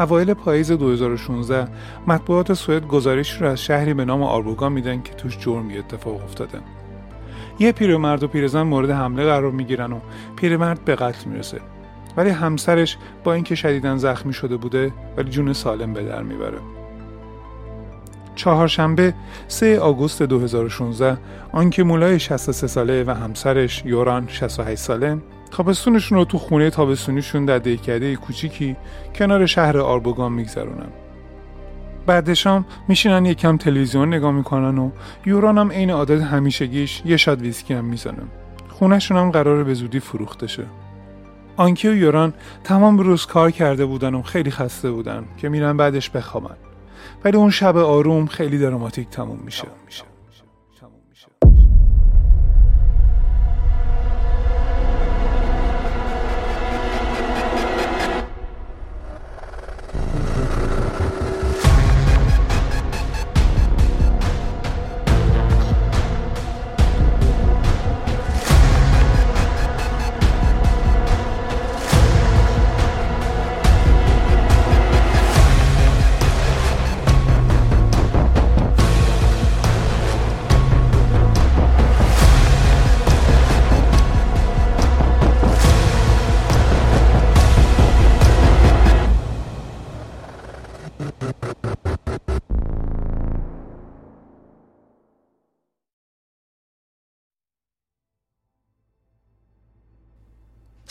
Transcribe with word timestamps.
اوایل 0.00 0.34
پاییز 0.34 0.72
2016 0.72 1.68
مطبوعات 2.06 2.52
سوئد 2.52 2.86
گزارش 2.86 3.42
رو 3.42 3.48
از 3.48 3.62
شهری 3.62 3.94
به 3.94 4.04
نام 4.04 4.22
آربوگا 4.22 4.68
میدن 4.68 5.02
که 5.02 5.14
توش 5.14 5.38
جرمی 5.38 5.78
اتفاق 5.78 6.24
افتاده. 6.24 6.58
یه 7.58 7.72
پیرمرد 7.72 8.22
و 8.22 8.28
پیرزن 8.28 8.62
مورد 8.62 8.90
حمله 8.90 9.24
قرار 9.24 9.50
می‌گیرن 9.50 9.92
و 9.92 10.00
پیرمرد 10.36 10.84
به 10.84 10.94
قتل 10.94 11.30
می‌رسه. 11.30 11.60
ولی 12.16 12.30
همسرش 12.30 12.98
با 13.24 13.32
اینکه 13.32 13.54
شدیدا 13.54 13.96
زخمی 13.96 14.32
شده 14.32 14.56
بوده 14.56 14.92
ولی 15.16 15.30
جون 15.30 15.52
سالم 15.52 15.92
به 15.92 16.02
در 16.02 16.22
می‌بره. 16.22 16.58
چهارشنبه 18.34 19.14
3 19.48 19.80
آگوست 19.80 20.22
2016 20.22 21.18
آنکه 21.52 21.82
مولای 21.84 22.18
63 22.18 22.66
ساله 22.66 23.04
و 23.04 23.10
همسرش 23.10 23.82
یوران 23.84 24.28
68 24.28 24.80
ساله 24.80 25.18
تابستونشون 25.50 26.18
رو 26.18 26.24
تو 26.24 26.38
خونه 26.38 26.70
تابستونیشون 26.70 27.44
در 27.44 27.58
دهکده 27.58 28.16
کوچیکی 28.16 28.76
کنار 29.14 29.46
شهر 29.46 29.78
آربوگان 29.78 30.32
میگذرونن. 30.32 30.88
بعد 32.06 32.34
شام 32.34 32.64
میشینن 32.88 33.24
یکم 33.26 33.56
تلویزیون 33.56 34.14
نگاه 34.14 34.32
می‌کنن 34.32 34.78
و 34.78 34.90
یوران 35.26 35.58
هم 35.58 35.72
عین 35.72 35.90
عادت 35.90 36.20
همیشگیش 36.20 37.02
یه 37.04 37.16
شاد 37.16 37.40
ویسکی 37.40 37.74
هم 37.74 37.84
می‌زنه. 37.84 38.22
خونهشون 38.68 39.16
هم 39.16 39.30
قراره 39.30 39.64
به 39.64 39.74
زودی 39.74 40.00
فروخته 40.00 40.46
شه. 40.46 40.66
آنکی 41.56 41.88
و 41.88 41.94
یوران 41.94 42.34
تمام 42.64 42.98
روز 42.98 43.26
کار 43.26 43.50
کرده 43.50 43.86
بودن 43.86 44.14
و 44.14 44.22
خیلی 44.22 44.50
خسته 44.50 44.90
بودن 44.90 45.24
که 45.36 45.48
میرن 45.48 45.76
بعدش 45.76 46.10
بخوابن. 46.10 46.56
ولی 47.24 47.36
اون 47.36 47.50
شب 47.50 47.76
آروم 47.76 48.26
خیلی 48.26 48.58
دراماتیک 48.58 49.08
تموم 49.08 49.38
میشه. 49.44 49.68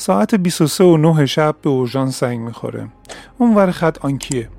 ساعت 0.09 0.35
23 0.35 0.83
و 0.83 0.97
9 0.97 1.25
شب 1.25 1.55
به 1.61 1.69
اورژانس 1.69 2.19
زنگ 2.19 2.39
می‌خوره. 2.39 2.87
اون 3.37 3.55
ور 3.55 3.71
خط 3.71 4.05
آنکیه. 4.05 4.49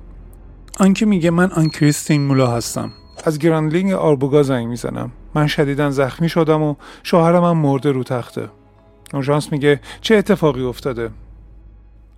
آنکی 0.79 1.05
میگه 1.05 1.29
من 1.29 1.51
آن 1.51 1.65
کریستین 1.65 2.21
مولا 2.27 2.47
هستم. 2.47 2.91
از 3.25 3.39
گراندلینگ 3.39 3.91
آربوگا 3.91 4.43
زنگ 4.43 4.67
می‌زنم. 4.67 5.11
من 5.35 5.47
شدیدا 5.47 5.89
زخمی 5.89 6.29
شدم 6.29 6.61
و 6.61 6.75
شوهرم 7.03 7.43
هم 7.43 7.57
مرده 7.57 7.91
رو 7.91 8.03
تخته. 8.03 8.49
اورژانس 9.13 9.51
میگه 9.51 9.79
چه 10.01 10.15
اتفاقی 10.15 10.63
افتاده؟ 10.63 11.09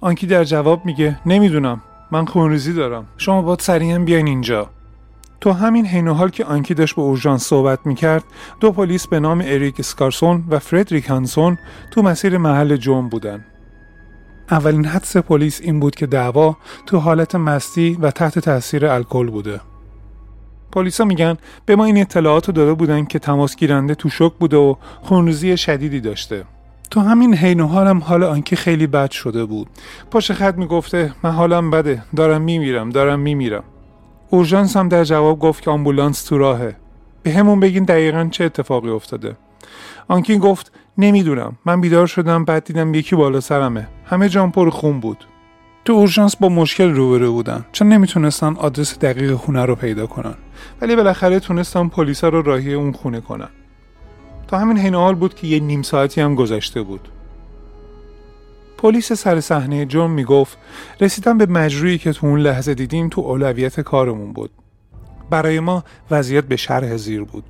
آنکی 0.02 0.28
در 0.28 0.44
جواب 0.44 0.86
میگه 0.86 1.20
نمی‌دونم. 1.26 1.82
من 2.12 2.26
خونریزی 2.26 2.74
دارم. 2.74 3.08
شما 3.18 3.42
باید 3.42 3.60
سریعا 3.60 4.00
بیاین 4.00 4.28
اینجا. 4.28 4.70
تو 5.44 5.52
همین 5.52 5.86
حین 5.86 6.08
حال 6.08 6.30
که 6.30 6.46
آنکی 6.46 6.74
داشت 6.74 6.96
به 6.96 7.02
اورژانس 7.02 7.44
صحبت 7.44 7.80
می‌کرد 7.86 8.24
دو 8.60 8.72
پلیس 8.72 9.08
به 9.08 9.20
نام 9.20 9.42
اریک 9.46 9.76
اسکارسون 9.80 10.44
و 10.50 10.60
فردریک 10.60 11.06
هانسون 11.06 11.58
تو 11.92 12.02
مسیر 12.02 12.38
محل 12.38 12.76
جرم 12.76 13.10
بودن. 13.10 13.46
اولین 14.52 14.86
حدس 14.86 15.18
پلیس 15.18 15.62
این 15.62 15.80
بود 15.80 15.96
که 15.96 16.06
دعوا 16.06 16.58
تو 16.86 17.00
حالت 17.00 17.36
مستی 17.36 17.98
و 18.02 18.12
تحت 18.12 18.40
تاثیر 18.40 18.86
الکل 18.86 19.30
بوده. 19.30 19.62
پلیسا 20.72 21.06
میگن 21.06 21.38
به 21.66 21.76
ما 21.76 21.86
این 21.86 21.98
اطلاعات 22.02 22.48
رو 22.48 22.54
داده 22.54 22.74
بودن 22.74 23.06
که 23.06 23.20
تماس 23.20 23.56
گیرنده 23.56 23.96
تو 23.96 24.10
شک 24.10 24.34
بوده 24.40 24.58
و 24.58 24.76
خونریزی 25.02 25.58
شدیدی 25.58 26.00
داشته. 26.00 26.44
تو 26.92 27.00
همین 27.00 27.36
حین 27.36 27.60
و 27.60 27.68
حالم 27.68 28.00
حال 28.00 28.24
آنکه 28.24 28.56
خیلی 28.56 28.88
بد 28.88 29.12
شده 29.12 29.46
بود. 29.46 29.68
پاش 30.12 30.32
خط 30.32 30.56
می‌گفته 30.56 31.14
من 31.24 31.32
حالم 31.32 31.72
بده 31.72 32.04
دارم 32.16 32.42
میمیرم 32.42 32.90
دارم 32.90 33.20
میمیرم. 33.20 33.64
اورژانس 34.34 34.78
هم 34.78 34.90
در 34.90 35.04
جواب 35.04 35.40
گفت 35.40 35.64
که 35.64 35.72
آمبولانس 35.72 36.24
تو 36.24 36.38
راهه. 36.38 36.76
به 37.24 37.32
همون 37.34 37.60
بگین 37.60 37.84
دقیقا 37.84 38.28
چه 38.32 38.44
اتفاقی 38.44 38.90
افتاده. 38.90 39.36
آنکین 40.08 40.40
گفت 40.40 40.72
نمی‌دونم. 40.98 41.58
من 41.66 41.82
بیدار 41.82 42.08
شدم 42.08 42.46
بعد 42.46 42.64
دیدم 42.64 42.94
یکی 42.94 43.16
بالا 43.16 43.40
سرمه. 43.40 43.88
همه 44.06 44.30
جان 44.30 44.52
پر 44.52 44.70
خون 44.70 45.00
بود. 45.00 45.26
تو 45.86 45.94
اورژانس 45.94 46.36
با 46.36 46.50
مشکل 46.50 46.94
روبرو 46.94 47.32
بودن 47.32 47.66
چون 47.72 47.88
نمی‌تونستن 47.88 48.56
آدرس 48.56 49.00
دقیق 49.00 49.34
خونه 49.34 49.66
رو 49.66 49.76
پیدا 49.76 50.08
کنن. 50.08 50.36
ولی 50.82 50.96
بالاخره 50.96 51.40
تونستن 51.40 51.88
پلیسا 51.88 52.30
رو 52.30 52.42
راهی 52.42 52.74
اون 52.74 52.92
خونه 52.92 53.22
کنن. 53.22 53.50
تا 54.48 54.60
همین 54.60 54.78
حین 54.78 54.96
حال 54.96 55.16
بود 55.16 55.36
که 55.36 55.48
یه 55.48 55.60
نیم 55.60 55.82
ساعتی 55.82 56.22
هم 56.22 56.36
گذشته 56.36 56.82
بود. 56.82 57.10
پلیس 58.84 59.14
سر 59.14 59.40
صحنه 59.40 59.86
جرم 59.86 60.12
می‌گفت 60.12 60.58
رسیدن 61.02 61.38
به 61.38 61.46
مجروعی 61.46 61.98
که 61.98 62.14
تو 62.14 62.28
اون 62.28 62.40
لحظه 62.40 62.74
دیدیم 62.74 63.10
تو 63.10 63.22
اولویت 63.22 63.80
کارمون 63.80 64.34
بود. 64.34 64.52
برای 65.30 65.60
ما 65.60 65.84
وضعیت 66.12 66.44
به 66.44 66.56
شرح 66.56 66.98
زیر 66.98 67.24
بود. 67.24 67.44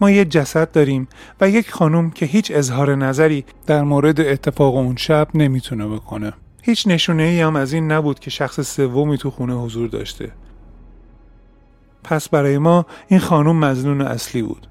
ما 0.00 0.10
یه 0.10 0.24
جسد 0.24 0.70
داریم 0.72 1.08
و 1.40 1.50
یک 1.50 1.70
خانم 1.70 2.10
که 2.10 2.26
هیچ 2.26 2.52
اظهار 2.54 2.94
نظری 2.94 3.44
در 3.66 3.82
مورد 3.82 4.20
اتفاق 4.20 4.76
اون 4.76 4.96
شب 4.96 5.28
نمی‌تونه 5.34 5.86
بکنه. 5.88 6.32
هیچ 6.62 6.86
نشونه 6.86 7.22
ای 7.22 7.40
هم 7.40 7.56
از 7.56 7.72
این 7.72 7.92
نبود 7.92 8.18
که 8.18 8.30
شخص 8.30 8.60
سومی 8.60 9.18
تو 9.18 9.30
خونه 9.30 9.54
حضور 9.54 9.88
داشته. 9.88 10.32
پس 12.04 12.28
برای 12.28 12.58
ما 12.58 12.86
این 13.08 13.20
خانم 13.20 13.56
مزنون 13.56 14.00
اصلی 14.00 14.42
بود. 14.42 14.66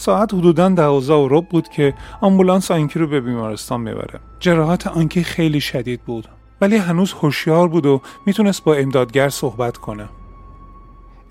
ساعت 0.00 0.34
حدودا 0.34 0.68
دوازده 0.68 1.14
و 1.14 1.28
رب 1.30 1.48
بود 1.48 1.68
که 1.68 1.94
آمبولانس 2.20 2.70
آنکی 2.70 2.98
رو 2.98 3.06
به 3.06 3.20
بیمارستان 3.20 3.80
می‌بره. 3.80 4.20
جراحت 4.38 4.86
آنکی 4.86 5.24
خیلی 5.24 5.60
شدید 5.60 6.00
بود 6.02 6.28
ولی 6.60 6.76
هنوز 6.76 7.12
هوشیار 7.12 7.68
بود 7.68 7.86
و 7.86 8.00
می‌تونست 8.26 8.64
با 8.64 8.74
امدادگر 8.74 9.28
صحبت 9.28 9.76
کنه. 9.76 10.08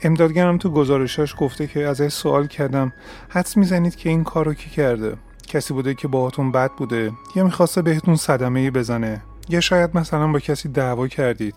امدادگرم 0.03 0.58
تو 0.58 0.69
گزارشاش 0.69 1.35
گفته 1.40 1.68
که 1.68 1.88
ازش 1.88 2.08
سوال 2.08 2.47
کردم 2.47 2.94
حدس 3.29 3.58
می‌زنید 3.58 3.96
که 3.96 4.09
این 4.09 4.24
کارو 4.24 4.53
کی 4.53 4.69
کرده؟ 4.69 5.18
کسی 5.47 5.74
بوده 5.74 5.94
که 5.94 6.08
باهاتون 6.08 6.52
بد 6.52 6.72
بوده؟ 6.78 7.12
یا 7.35 7.44
می‌خواسته 7.44 7.81
بهتون 7.81 8.16
صدمه 8.16 8.59
ای 8.59 8.72
بزنه؟ 8.72 9.22
یا 9.50 9.59
شاید 9.59 9.97
مثلا 9.97 10.28
با 10.28 10.40
کسی 10.40 10.69
دعوا 10.69 11.08
کردید؟ 11.08 11.56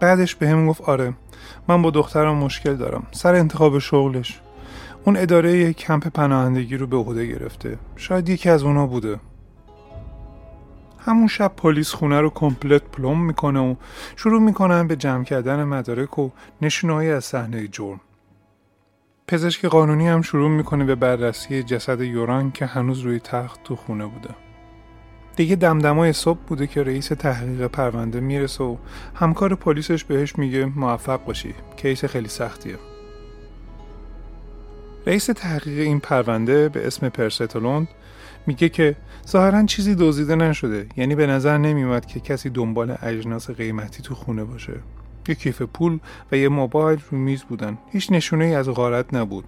بعدش 0.00 0.34
به 0.34 0.48
هم 0.48 0.66
گفت 0.66 0.80
آره 0.80 1.14
من 1.68 1.82
با 1.82 1.90
دخترم 1.90 2.34
مشکل 2.36 2.76
دارم 2.76 3.06
سر 3.12 3.34
انتخاب 3.34 3.78
شغلش. 3.78 4.40
اون 5.04 5.16
اداره 5.16 5.72
کمپ 5.72 6.08
پناهندگی 6.08 6.76
رو 6.76 6.86
به 6.86 6.96
عهده 6.96 7.26
گرفته. 7.26 7.78
شاید 7.96 8.28
یکی 8.28 8.50
از 8.50 8.62
اونا 8.62 8.86
بوده. 8.86 9.20
همون 10.98 11.26
شب 11.26 11.52
پلیس 11.56 11.92
خونه 11.92 12.20
رو 12.20 12.30
کمپلت 12.30 12.82
پلم 12.82 13.20
می‌کنه 13.20 13.60
و 13.60 13.74
شروع 14.16 14.40
می‌کنن 14.40 14.86
به 14.86 14.96
جمع 14.96 15.24
کردن 15.24 15.64
مدارک 15.64 16.18
و 16.18 16.30
نشونهایی 16.62 17.10
از 17.10 17.24
صحنه 17.24 17.68
جرم. 17.68 18.00
پزشک 19.26 19.64
قانونی 19.64 20.08
هم 20.08 20.22
شروع 20.22 20.50
می‌کنه 20.50 20.84
به 20.84 20.94
بررسی 20.94 21.62
جسد 21.62 22.00
یوران 22.00 22.50
که 22.50 22.66
هنوز 22.66 22.98
روی 23.00 23.20
تخت 23.20 23.62
تو 23.64 23.76
خونه 23.76 24.06
بوده. 24.06 24.30
دیگه 25.36 25.56
دمدمای 25.56 26.12
صبح 26.12 26.38
بوده 26.46 26.66
که 26.66 26.82
رئیس 26.82 27.08
تحقیق 27.08 27.66
پرونده 27.66 28.20
می‌رسه 28.20 28.64
و 28.64 28.76
همکار 29.14 29.54
پلیسش 29.54 30.04
بهش 30.04 30.38
میگه 30.38 30.66
موفق 30.66 31.24
باشی. 31.24 31.54
کیس 31.76 32.04
خیلی 32.04 32.28
سختیه. 32.28 32.76
رئیس 35.08 35.26
تحقیق 35.26 35.78
این 35.78 36.00
پرونده 36.00 36.68
به 36.68 36.86
اسم 36.86 37.08
پرستولوند 37.08 37.88
میگه 38.46 38.68
که 38.68 38.96
ظاهرا 39.28 39.66
چیزی 39.66 39.94
دزدیده 39.94 40.34
نشده. 40.34 40.86
یعنی 40.96 41.14
به 41.14 41.26
نظر 41.26 41.58
نمیومد 41.58 42.06
که 42.06 42.20
کسی 42.20 42.50
دنبال 42.50 42.96
اجناس 43.02 43.50
قیمتی 43.50 44.02
تو 44.02 44.14
خونه 44.14 44.44
باشه. 44.44 44.72
یه 45.28 45.34
کیف 45.34 45.62
پول 45.62 45.98
و 46.32 46.36
یه 46.36 46.48
موبایل 46.48 46.98
رو 47.10 47.18
میز 47.18 47.42
بودن. 47.42 47.78
هیچ 47.92 48.12
نشونه 48.12 48.44
ای 48.44 48.54
از 48.54 48.68
غارت 48.68 49.14
نبود. 49.14 49.44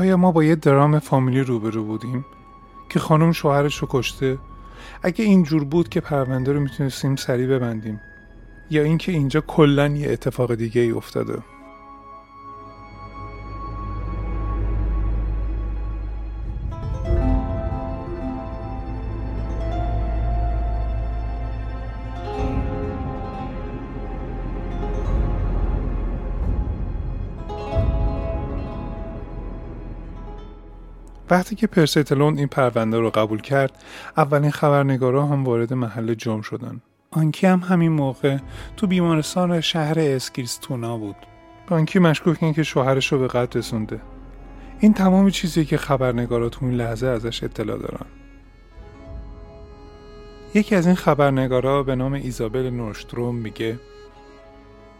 آیا 0.00 0.16
ما 0.16 0.32
با 0.32 0.44
یه 0.44 0.54
درام 0.54 0.98
فامیلی 0.98 1.40
روبرو 1.40 1.84
بودیم 1.84 2.24
که 2.88 2.98
خانم 2.98 3.32
شوهرش 3.32 3.78
رو 3.78 3.88
کشته؟ 3.90 4.38
اگه 5.02 5.24
اینجور 5.24 5.64
بود 5.64 5.88
که 5.88 6.00
پرونده 6.00 6.52
رو 6.52 6.60
می‌تونستیم 6.60 7.16
سریع 7.16 7.46
ببندیم. 7.46 8.00
یا 8.70 8.82
اینکه 8.82 9.12
اینجا 9.12 9.40
کلا 9.40 9.88
یه 9.88 10.10
اتفاق 10.10 10.54
دیگه 10.54 10.80
ای 10.80 10.90
افتاده. 10.90 11.38
وقتی 31.30 31.56
که 31.56 31.66
پرستلون 31.66 32.38
این 32.38 32.46
پرونده 32.46 32.98
رو 32.98 33.10
قبول 33.10 33.40
کرد 33.40 33.72
اولین 34.16 34.50
خبرنگارا 34.50 35.26
هم 35.26 35.44
وارد 35.44 35.72
محل 35.72 36.14
جرم 36.14 36.40
شدن. 36.40 36.80
آنکی 37.10 37.46
هم 37.46 37.58
همین 37.58 37.92
موقع 37.92 38.38
تو 38.76 38.86
بیمارستان 38.86 39.60
شهر 39.60 39.98
اسکریستونا 39.98 40.98
بود. 40.98 41.16
آنکی 41.68 41.98
مشکوک 41.98 42.54
که 42.54 42.62
شوهرش 42.62 43.12
رو 43.12 43.18
به 43.18 43.28
قتل 43.28 43.58
رسونده. 43.58 44.00
این 44.80 44.94
تمام 44.94 45.30
چیزی 45.30 45.64
که 45.64 45.76
خبرنگارا 45.76 46.48
تو 46.48 46.66
این 46.66 46.74
لحظه 46.74 47.06
ازش 47.06 47.44
اطلاع 47.44 47.78
دارن. 47.78 48.06
یکی 50.54 50.74
از 50.74 50.86
این 50.86 50.96
خبرنگارا 50.96 51.82
به 51.82 51.94
نام 51.94 52.12
ایزابل 52.12 52.70
نورشتروم 52.70 53.34
میگه 53.34 53.78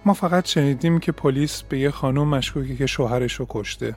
ما 0.05 0.15
فقط 0.15 0.47
شنیدیم 0.47 0.99
که 0.99 1.13
پلیس 1.13 1.63
به 1.63 1.79
یه 1.79 1.91
خانم 1.91 2.29
مشکوکه 2.29 2.77
که 2.77 2.87
شوهرش 2.87 3.33
رو 3.33 3.47
کشته. 3.49 3.97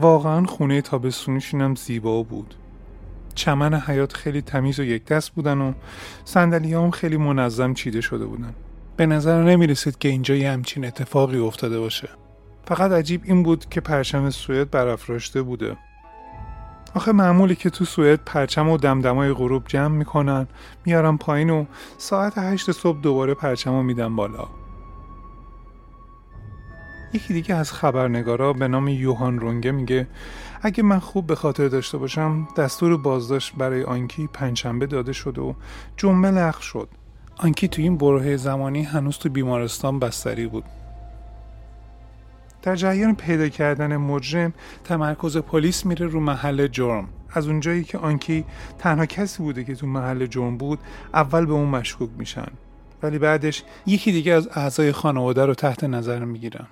واقعا 0.00 0.46
خونه 0.46 0.80
تابستونیشون 0.80 1.60
هم 1.60 1.74
زیبا 1.74 2.22
بود. 2.22 2.54
چمن 3.34 3.74
حیات 3.74 4.12
خیلی 4.12 4.42
تمیز 4.42 4.80
و 4.80 4.84
یک 4.84 5.04
دست 5.04 5.30
بودن 5.30 5.60
و 5.60 5.72
سندلی 6.24 6.74
هم 6.74 6.90
خیلی 6.90 7.16
منظم 7.16 7.74
چیده 7.74 8.00
شده 8.00 8.26
بودن. 8.26 8.54
به 8.96 9.06
نظر 9.06 9.42
نمی 9.42 9.66
رسید 9.66 9.98
که 9.98 10.08
اینجا 10.08 10.34
یه 10.34 10.50
همچین 10.50 10.84
اتفاقی 10.84 11.38
افتاده 11.38 11.80
باشه. 11.80 12.08
فقط 12.64 12.92
عجیب 12.92 13.20
این 13.24 13.42
بود 13.42 13.68
که 13.68 13.80
پرچم 13.80 14.30
سوئد 14.30 14.70
برافراشته 14.70 15.42
بوده. 15.42 15.76
آخه 16.94 17.12
معمولی 17.12 17.54
که 17.54 17.70
تو 17.70 17.84
سوئد 17.84 18.20
پرچم 18.26 18.68
و 18.68 18.76
دمدمای 18.76 19.32
غروب 19.32 19.62
جمع 19.66 19.96
می‌کنن 19.96 20.46
میارن 20.84 21.16
پایین 21.16 21.50
و 21.50 21.64
ساعت 21.98 22.38
هشت 22.38 22.72
صبح 22.72 23.00
دوباره 23.00 23.34
پرچم 23.34 23.70
رو 23.70 23.82
میدن 23.82 24.16
بالا. 24.16 24.48
یکی 27.14 27.34
دیگه 27.34 27.54
از 27.54 27.72
خبرنگارا 27.72 28.52
به 28.52 28.68
نام 28.68 28.88
یوهان 28.88 29.38
رونگه 29.38 29.70
میگه 29.70 30.06
اگه 30.62 30.82
من 30.82 30.98
خوب 30.98 31.26
به 31.26 31.34
خاطر 31.34 31.68
داشته 31.68 31.98
باشم 31.98 32.48
دستور 32.56 32.96
بازداشت 32.96 33.54
برای 33.54 33.82
آنکی 33.82 34.26
پنجشنبه 34.32 34.86
داده 34.86 35.12
شد 35.12 35.38
و 35.38 35.54
جمعه 35.96 36.30
لغو 36.30 36.60
شد. 36.60 36.88
آنکی 37.36 37.68
تو 37.68 37.82
این 37.82 37.98
بره 37.98 38.36
زمانی 38.36 38.82
هنوز 38.82 39.18
تو 39.18 39.28
بیمارستان 39.28 39.98
بستری 39.98 40.46
بود. 40.46 40.64
در 42.62 42.76
جریان 42.76 43.14
پیدا 43.14 43.48
کردن 43.48 43.96
مجرم 43.96 44.52
تمرکز 44.84 45.36
پلیس 45.36 45.86
میره 45.86 46.06
رو 46.06 46.20
محل 46.20 46.66
جرم. 46.66 47.08
از 47.30 47.48
اونجایی 47.48 47.84
که 47.84 47.98
آنکی 47.98 48.44
تنها 48.78 49.06
کسی 49.06 49.42
بوده 49.42 49.64
که 49.64 49.74
تو 49.74 49.86
محل 49.86 50.26
جرم 50.26 50.56
بود 50.56 50.78
اول 51.14 51.46
به 51.46 51.52
اون 51.52 51.68
مشکوک 51.68 52.10
میشن. 52.18 52.48
ولی 53.02 53.18
بعدش 53.18 53.64
یکی 53.86 54.12
دیگه 54.12 54.32
از 54.32 54.48
اعضای 54.52 54.92
خانواده 54.92 55.46
رو 55.46 55.54
تحت 55.54 55.84
نظر 55.84 56.24
می‌گیرن. 56.24 56.66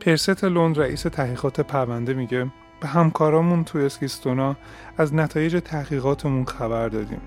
پرست 0.00 0.44
لوند 0.44 0.78
رئیس 0.78 1.02
تحقیقات 1.02 1.60
پرونده 1.60 2.14
میگه 2.14 2.46
به 2.80 2.88
همکارامون 2.88 3.64
تو 3.64 3.78
اسکیستونا 3.78 4.56
از 4.98 5.14
نتایج 5.14 5.62
تحقیقاتمون 5.64 6.44
خبر 6.44 6.88
دادیم. 6.88 7.20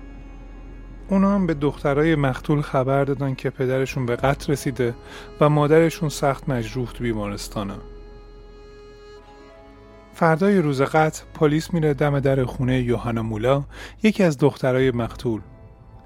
اونا 1.08 1.34
هم 1.34 1.46
به 1.46 1.54
دخترای 1.54 2.14
مقتول 2.14 2.60
خبر 2.60 3.04
دادن 3.04 3.34
که 3.34 3.50
پدرشون 3.50 4.06
به 4.06 4.16
قتل 4.16 4.52
رسیده 4.52 4.94
و 5.40 5.48
مادرشون 5.48 6.08
سخت 6.08 6.48
مجروح 6.48 6.92
تو 6.92 7.04
بیمارستانه. 7.04 7.74
فردای 10.14 10.58
روز 10.58 10.82
قتل 10.82 11.24
پلیس 11.34 11.74
میره 11.74 11.94
دم 11.94 12.20
در 12.20 12.44
خونه 12.44 12.80
یوهانا 12.80 13.22
مولا 13.22 13.64
یکی 14.02 14.22
از 14.22 14.38
دخترای 14.38 14.90
مقتول. 14.90 15.40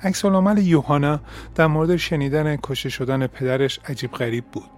عکس 0.03 0.25
یوهانا 0.57 1.21
در 1.55 1.67
مورد 1.67 1.97
شنیدن 1.97 2.57
کشته 2.57 2.89
شدن 2.89 3.27
پدرش 3.27 3.81
عجیب 3.89 4.13
غریب 4.13 4.45
بود. 4.45 4.78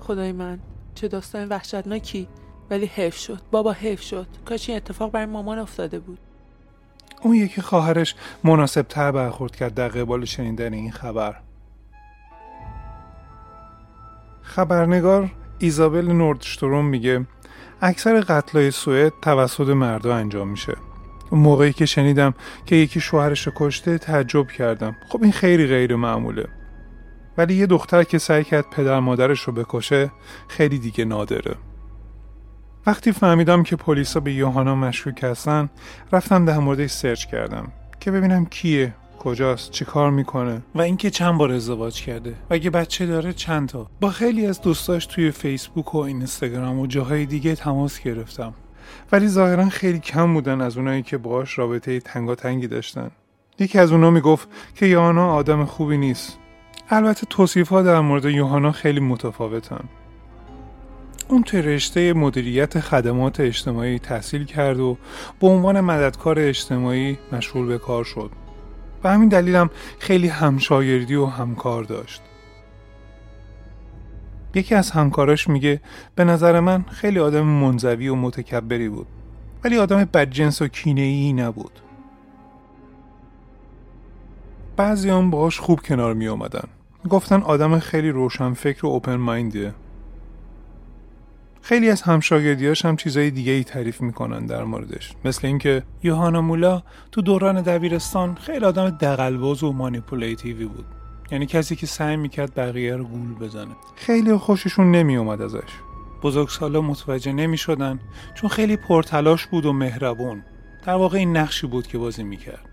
خدای 0.00 0.32
من 0.32 0.58
چه 0.94 1.08
داستان 1.08 1.48
وحشتناکی. 1.48 2.28
ولی 2.70 2.86
حیف 2.86 3.16
شد. 3.16 3.40
بابا 3.50 3.72
حیف 3.72 4.00
شد. 4.00 4.26
کاش 4.44 4.68
این 4.68 4.76
اتفاق 4.76 5.10
برای 5.10 5.26
مامان 5.26 5.58
افتاده 5.58 5.98
بود. 5.98 6.18
اون 7.22 7.34
یکی 7.34 7.62
خواهرش 7.62 8.14
مناسب 8.44 8.82
تر 8.82 9.12
برخورد 9.12 9.56
کرد 9.56 9.74
در 9.74 9.88
قبال 9.88 10.24
شنیدن 10.24 10.72
این 10.72 10.92
خبر. 10.92 11.36
خبرنگار 14.42 15.30
ایزابل 15.58 16.12
نوردشتروم 16.12 16.86
میگه 16.86 17.26
اکثر 17.82 18.20
قتلای 18.20 18.70
سوئد 18.70 19.12
توسط 19.22 19.68
مردا 19.68 20.14
انجام 20.14 20.48
میشه. 20.48 20.76
اون 21.30 21.40
موقعی 21.40 21.72
که 21.72 21.86
شنیدم 21.86 22.34
که 22.66 22.76
یکی 22.76 23.00
شوهرش 23.00 23.48
کشته 23.56 23.98
تعجب 23.98 24.48
کردم. 24.48 24.96
خب 25.08 25.22
این 25.22 25.32
خیلی 25.32 25.66
غیر 25.66 25.96
معموله. 25.96 26.48
ولی 27.38 27.54
یه 27.54 27.66
دختر 27.66 28.02
که 28.02 28.18
سعی 28.18 28.44
کرد 28.44 28.70
پدر 28.70 29.00
مادرش 29.00 29.40
رو 29.40 29.52
بکشه 29.52 30.10
خیلی 30.48 30.78
دیگه 30.78 31.04
نادره. 31.04 31.54
وقتی 32.86 33.12
فهمیدم 33.12 33.62
که 33.62 33.76
پلیسا 33.76 34.20
به 34.20 34.32
یوهانا 34.32 34.74
مشکوک 34.74 35.24
هستن 35.24 35.70
رفتم 36.12 36.44
در 36.44 36.58
موردش 36.58 36.90
سرچ 36.90 37.26
کردم 37.26 37.72
که 38.00 38.10
ببینم 38.10 38.46
کیه 38.46 38.94
کجاست 39.18 39.70
چی 39.70 39.84
کار 39.84 40.10
می‌کنه 40.10 40.62
و 40.74 40.80
اینکه 40.80 41.10
چند 41.10 41.38
بار 41.38 41.52
ازدواج 41.52 42.02
کرده. 42.02 42.30
و 42.30 42.54
اگه 42.54 42.70
بچه 42.70 43.06
داره 43.06 43.32
چند 43.32 43.68
تا؟ 43.68 43.90
با 44.00 44.10
خیلی 44.10 44.46
از 44.46 44.60
دوستاش 44.60 45.06
توی 45.06 45.30
فیسبوک 45.30 45.94
و 45.94 45.98
اینستاگرام 45.98 46.78
و 46.78 46.86
جاهای 46.86 47.26
دیگه 47.26 47.54
تماس 47.54 48.00
گرفتم. 48.00 48.54
ولی 49.12 49.28
ظاهرا 49.28 49.68
خیلی 49.68 49.98
کم 49.98 50.34
بودن 50.34 50.60
از 50.60 50.76
اونایی 50.76 51.02
که 51.02 51.18
باهاش 51.18 51.58
رابطه 51.58 52.00
تنگی 52.00 52.66
داشتن. 52.66 53.10
یکی 53.58 53.78
از 53.78 53.92
اونا 53.92 54.10
می‌گفت 54.10 54.48
که 54.74 54.86
یوهانا 54.86 55.32
آدم 55.32 55.64
خوبی 55.64 55.98
نیست. 55.98 56.38
البته 56.92 57.26
توصیف 57.30 57.68
ها 57.68 57.82
در 57.82 58.00
مورد 58.00 58.24
یوهانا 58.24 58.72
خیلی 58.72 59.00
متفاوتن. 59.00 59.84
اون 61.28 61.42
توی 61.42 61.62
رشته 61.62 62.12
مدیریت 62.12 62.80
خدمات 62.80 63.40
اجتماعی 63.40 63.98
تحصیل 63.98 64.44
کرد 64.44 64.80
و 64.80 64.96
به 65.40 65.46
عنوان 65.46 65.80
مددکار 65.80 66.38
اجتماعی 66.38 67.18
مشغول 67.32 67.66
به 67.66 67.78
کار 67.78 68.04
شد. 68.04 68.30
و 69.04 69.12
همین 69.12 69.28
دلیلم 69.28 69.70
خیلی 69.98 70.28
همشاگردی 70.28 71.14
و 71.14 71.26
همکار 71.26 71.84
داشت. 71.84 72.22
یکی 74.54 74.74
از 74.74 74.90
همکاراش 74.90 75.48
میگه 75.48 75.80
به 76.14 76.24
نظر 76.24 76.60
من 76.60 76.82
خیلی 76.82 77.18
آدم 77.18 77.42
منزوی 77.42 78.08
و 78.08 78.14
متکبری 78.14 78.88
بود 78.88 79.06
ولی 79.64 79.78
آدم 79.78 80.04
بدجنس 80.04 80.62
و 80.62 80.68
کینه 80.68 81.00
ای 81.00 81.32
نبود. 81.32 81.80
بعضی 84.76 85.10
هم 85.10 85.30
باهاش 85.30 85.60
خوب 85.60 85.80
کنار 85.80 86.14
می 86.14 86.28
آمدن 86.28 86.68
گفتن 87.08 87.42
آدم 87.42 87.78
خیلی 87.78 88.10
روشنفکر 88.10 88.86
و 88.86 88.88
اوپن 88.88 89.14
مایندیه 89.14 89.74
خیلی 91.62 91.90
از 91.90 92.02
همشاگردیاش 92.02 92.84
هم 92.84 92.96
چیزای 92.96 93.30
دیگه 93.30 93.52
ای 93.52 93.64
تعریف 93.64 94.00
می‌کنن 94.00 94.46
در 94.46 94.64
موردش. 94.64 95.12
مثل 95.24 95.46
اینکه 95.46 95.82
یوهانا 96.02 96.40
مولا 96.40 96.82
تو 97.12 97.22
دوران 97.22 97.62
دبیرستان 97.62 98.34
خیلی 98.34 98.64
آدم 98.64 98.90
دقلباز 98.90 99.62
و 99.62 99.72
مانیپولیتیوی 99.72 100.64
بود. 100.64 100.84
یعنی 101.30 101.46
کسی 101.46 101.76
که 101.76 101.86
سعی 101.86 102.16
می‌کرد 102.16 102.54
بقیه 102.54 102.96
رو 102.96 103.04
گول 103.04 103.34
بزنه. 103.34 103.76
خیلی 103.96 104.36
خوششون 104.36 104.90
نمیومد 104.90 105.42
ازش. 105.42 105.70
بزرگسالا 106.22 106.80
متوجه 106.80 107.32
نمی‌شدن 107.32 108.00
چون 108.34 108.50
خیلی 108.50 108.76
پرتلاش 108.76 109.46
بود 109.46 109.66
و 109.66 109.72
مهربون. 109.72 110.42
در 110.86 110.94
واقع 110.94 111.18
این 111.18 111.36
نقشی 111.36 111.66
بود 111.66 111.86
که 111.86 111.98
بازی 111.98 112.22
می‌کرد. 112.22 112.69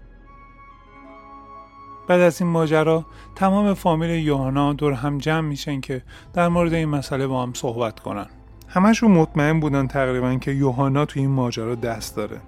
بعد 2.08 2.22
از 2.22 2.42
این 2.42 2.50
ماجرا 2.50 3.06
تمام 3.36 3.74
فامیل 3.74 4.10
یوهانا 4.10 4.74
دور 4.74 4.94
هم 4.94 5.18
جمع 5.18 5.48
میشن 5.48 5.82
که 5.82 6.02
در 6.34 6.48
مورد 6.48 6.74
این 6.74 6.90
مسئله 6.90 7.28
با 7.28 7.44
هم 7.44 7.54
صحبت 7.54 8.00
کنن. 8.00 8.26
همشون 8.68 9.12
مطمئن 9.12 9.60
بودن 9.60 9.88
تقریبا 9.88 10.36
که 10.36 10.52
یوهانا 10.52 11.06
تو 11.06 11.20
این 11.20 11.30
ماجرا 11.30 11.76
دست 11.76 12.16
داره. 12.16 12.42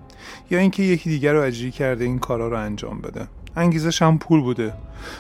یا 0.51 0.59
اینکه 0.59 0.83
یکی 0.83 1.09
دیگر 1.09 1.33
رو 1.33 1.41
اجری 1.41 1.71
کرده 1.71 2.05
این 2.05 2.19
کارا 2.19 2.47
رو 2.47 2.57
انجام 2.57 3.01
بده. 3.01 3.27
انگیزش 3.55 4.01
هم 4.01 4.17
پول 4.17 4.41
بوده. 4.41 4.73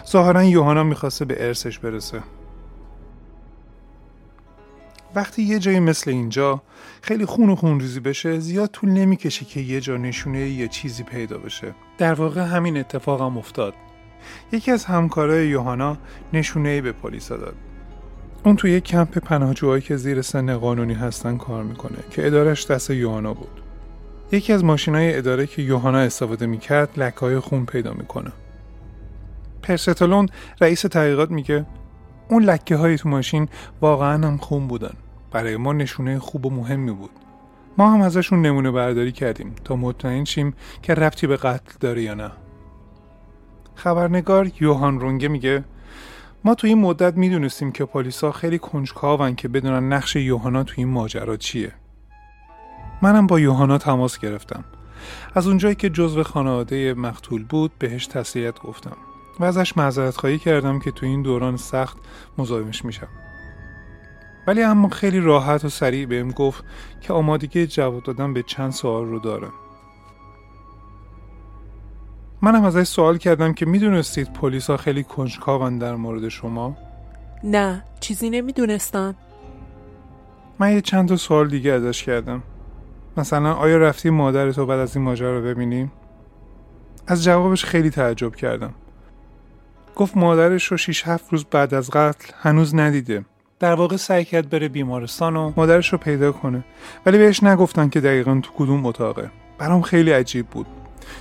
ظاهرا 0.07 0.43
یوهانا 0.43 0.83
می‌خواسته 0.83 1.25
به 1.25 1.47
ارثش 1.47 1.79
برسه. 1.79 2.23
وقتی 5.15 5.43
یه 5.43 5.59
جایی 5.59 5.79
مثل 5.79 6.11
اینجا 6.11 6.61
خیلی 7.01 7.25
خون 7.25 7.49
و 7.49 7.55
خونریزی 7.55 7.99
بشه 7.99 8.39
زیاد 8.39 8.69
طول 8.69 8.89
نمی‌کشه 8.89 9.45
که 9.45 9.59
یه 9.59 9.81
جا 9.81 9.97
نشونه 9.97 10.39
یه 10.39 10.67
چیزی 10.67 11.03
پیدا 11.03 11.37
بشه. 11.37 11.75
در 11.97 12.13
واقع 12.13 12.41
همین 12.41 12.77
اتفاق 12.77 13.21
هم 13.21 13.37
افتاد. 13.37 13.73
یکی 14.51 14.71
از 14.71 14.85
همکارای 14.85 15.47
یوهانا 15.47 15.97
نشونه 16.33 16.81
به 16.81 16.91
پلیسا 16.91 17.37
داد. 17.37 17.55
اون 18.45 18.55
توی 18.55 18.71
یک 18.71 18.83
کمپ 18.83 19.17
پناهجوهایی 19.17 19.81
که 19.81 19.95
زیر 19.95 20.21
سن 20.21 20.57
قانونی 20.57 20.93
هستن 20.93 21.37
کار 21.37 21.63
می‌کنه 21.63 21.97
که 22.09 22.27
ادارش 22.27 22.71
دست 22.71 22.89
یوهانا 22.89 23.33
بود. 23.33 23.61
یکی 24.31 24.53
از 24.53 24.63
ماشینای 24.63 25.17
اداره 25.17 25.47
که 25.47 25.61
یوهانا 25.61 25.99
استفاده 25.99 26.45
می‌کرد 26.45 26.89
لکه 26.97 27.39
خون 27.39 27.65
پیدا 27.65 27.93
می‌کنه. 27.93 28.31
پرستالون 29.61 30.29
رئیس 30.61 30.81
تحقیقات 30.81 31.31
میگه 31.31 31.65
اون 32.29 32.43
لکه 32.43 32.75
های 32.75 32.97
تو 32.97 33.09
ماشین 33.09 33.47
واقعا 33.81 34.27
هم 34.27 34.37
خون 34.37 34.67
بودن. 34.67 34.93
برای 35.31 35.57
ما 35.57 35.73
نشونه 35.73 36.19
خوب 36.19 36.45
و 36.45 36.49
مهمی 36.49 36.91
بود. 36.91 37.09
ما 37.77 37.91
هم 37.91 38.01
ازشون 38.01 38.41
نمونه 38.41 38.71
برداری 38.71 39.11
کردیم 39.11 39.55
تا 39.63 39.75
مطمئن 39.75 40.25
شیم 40.25 40.53
که 40.81 40.93
ربطی 40.93 41.27
به 41.27 41.37
قتل 41.37 41.73
داره 41.79 42.01
یا 42.01 42.13
نه. 42.13 42.31
خبرنگار 43.79 44.51
یوهان 44.61 44.99
رونگه 44.99 45.27
میگه 45.27 45.63
ما 46.43 46.55
تو 46.55 46.67
این 46.67 46.77
مدت 46.77 47.17
می‌دونستیم 47.17 47.71
که 47.71 47.85
پلیسا 47.85 48.31
خیلی 48.31 48.59
کنجکاون 48.59 49.35
که 49.35 49.47
بدونن 49.47 49.93
نقش 49.93 50.15
یوهانا 50.15 50.63
تو 50.63 50.73
این 50.77 50.87
ماجرا 50.87 51.37
چیه. 51.37 51.71
منم 53.01 53.27
با 53.27 53.39
یوهانا 53.39 53.77
تماس 53.77 54.19
گرفتم. 54.19 54.63
از 55.35 55.47
اونجایی 55.47 55.75
که 55.75 55.89
جزو 55.89 56.23
خانواده 56.23 56.93
مقتول 56.93 57.43
بود 57.43 57.71
بهش 57.79 58.07
تسلیت 58.07 58.59
گفتم 58.59 58.97
و 59.39 59.43
ازش 59.43 59.77
معذرت 59.77 60.17
خواهی 60.17 60.37
کردم 60.37 60.79
که 60.79 60.91
تو 60.91 61.05
این 61.05 61.21
دوران 61.21 61.57
سخت 61.57 61.97
مزاحمش 62.37 62.85
میشم. 62.85 63.07
ولی 64.47 64.63
اما 64.63 64.89
خیلی 64.89 65.19
راحت 65.19 65.65
و 65.65 65.69
سریع 65.69 66.05
بهم 66.05 66.31
گفت 66.31 66.63
که 67.01 67.13
آمادگی 67.13 67.67
جواب 67.67 68.03
دادن 68.03 68.33
به 68.33 68.43
چند 68.43 68.71
سوال 68.71 69.05
رو 69.05 69.19
داره 69.19 69.47
منم 72.41 72.63
ازش 72.63 72.83
سوال 72.83 73.17
کردم 73.17 73.53
که 73.53 73.65
می‌دونستید 73.65 74.33
پلیس 74.33 74.69
ها 74.69 74.77
خیلی 74.77 75.03
کنجکاون 75.03 75.77
در 75.77 75.95
مورد 75.95 76.29
شما؟ 76.29 76.77
نه 77.43 77.83
چیزی 77.99 78.29
نمی‌دونستم. 78.29 79.15
من 80.59 80.73
یه 80.73 80.81
چند 80.81 81.09
تا 81.09 81.15
سوال 81.15 81.49
دیگه 81.49 81.71
ازش 81.71 82.03
کردم. 82.03 82.43
مثلا 83.17 83.53
آیا 83.53 83.77
رفتی 83.77 84.09
مادرتو 84.09 84.65
بعد 84.65 84.79
از 84.79 84.95
این 84.95 85.05
ماجرا 85.05 85.37
رو 85.37 85.43
ببینی؟ 85.43 85.91
از 87.07 87.23
جوابش 87.23 87.65
خیلی 87.65 87.89
تعجب 87.89 88.35
کردم. 88.35 88.73
گفت 89.95 90.17
مادرش 90.17 90.65
رو 90.65 90.77
6 90.77 91.07
7 91.07 91.31
روز 91.31 91.45
بعد 91.45 91.73
از 91.73 91.89
قتل 91.89 92.33
هنوز 92.41 92.75
ندیده. 92.75 93.25
در 93.59 93.73
واقع 93.73 93.97
سعی 93.97 94.25
کرد 94.25 94.49
بره 94.49 94.67
بیمارستان 94.67 95.35
و 95.35 95.53
مادرش 95.57 95.93
رو 95.93 95.97
پیدا 95.97 96.31
کنه. 96.31 96.63
ولی 97.05 97.17
بهش 97.17 97.43
نگفتن 97.43 97.89
که 97.89 97.99
دقیقا 98.01 98.39
تو 98.43 98.51
کدوم 98.57 98.85
اتاقه. 98.85 99.31
برام 99.57 99.81
خیلی 99.81 100.11
عجیب 100.11 100.47
بود. 100.47 100.67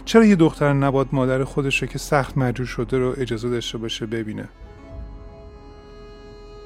چرا 0.05 0.25
یه 0.25 0.37
دختر 0.37 0.73
نباد 0.73 1.09
مادر 1.13 1.45
خودش 1.45 1.83
رو 1.83 1.89
که 1.89 1.99
سخت 1.99 2.39
مجبور 2.39 2.67
شده 2.67 2.99
رو 2.99 3.15
اجازه 3.19 3.51
داشته 3.51 3.79
باشه 3.79 4.07
ببینه؟ 4.07 4.49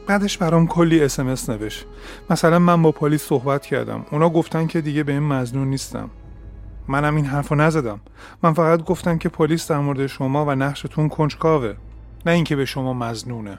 بعدش 0.07 0.39
برام 0.39 0.67
کلی 0.67 1.01
اسمس 1.01 1.51
نوشت. 1.51 1.87
مثلا 2.31 2.59
من 2.59 2.83
با 2.83 2.93
پلیس 2.93 3.23
صحبت 3.23 3.67
کردم. 3.67 4.07
اونا 4.11 4.29
گفتن 4.29 4.67
که 4.67 4.81
دیگه 4.81 5.03
به 5.03 5.13
این 5.13 5.23
مزنون 5.23 5.69
نیستم. 5.69 6.11
منم 6.89 7.17
این 7.17 7.25
حرفو 7.25 7.55
نزدم. 7.55 8.01
من 8.43 8.53
فقط 8.53 8.85
گفتم 8.85 9.19
که 9.19 9.29
پلیس 9.29 9.71
در 9.71 9.79
مورد 9.79 10.07
شما 10.07 10.45
و 10.45 10.51
نقشتون 10.51 11.09
کنجکاوه. 11.09 11.75
نه 12.27 12.33
اینکه 12.33 12.57
به 12.57 12.65
شما 12.65 12.93
مزنونه. 12.93 13.59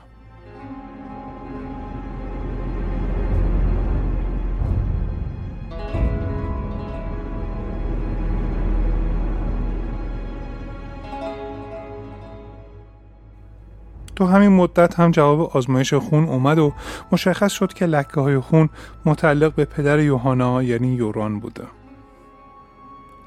تو 14.15 14.25
همین 14.25 14.49
مدت 14.49 14.99
هم 14.99 15.11
جواب 15.11 15.57
آزمایش 15.57 15.93
خون 15.93 16.23
اومد 16.23 16.59
و 16.59 16.73
مشخص 17.11 17.51
شد 17.51 17.73
که 17.73 17.85
لکه 17.85 18.21
های 18.21 18.39
خون 18.39 18.69
متعلق 19.05 19.55
به 19.55 19.65
پدر 19.65 19.99
یوهانا 19.99 20.63
یعنی 20.63 20.87
یوران 20.87 21.39
بوده. 21.39 21.63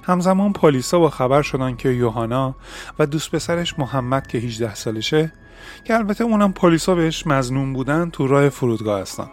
همزمان 0.03 0.53
پلیسا 0.53 0.99
با 0.99 1.11
خبر 1.11 1.43
شدن 1.43 1.77
که 1.77 1.89
یوهانا 1.89 2.55
و 2.99 3.07
دوست 3.07 3.31
پسرش 3.31 3.79
محمد 3.79 4.27
که 4.27 4.39
18 4.39 4.75
سالشه 4.75 5.33
که 5.85 5.95
البته 5.95 6.25
اونم 6.25 6.53
پلیسا 6.53 6.95
بهش 6.95 7.27
مزنون 7.27 7.73
بودن 7.73 8.11
تو 8.11 8.27
راه 8.27 8.49
فرودگاه 8.49 9.01
هستن. 9.01 9.29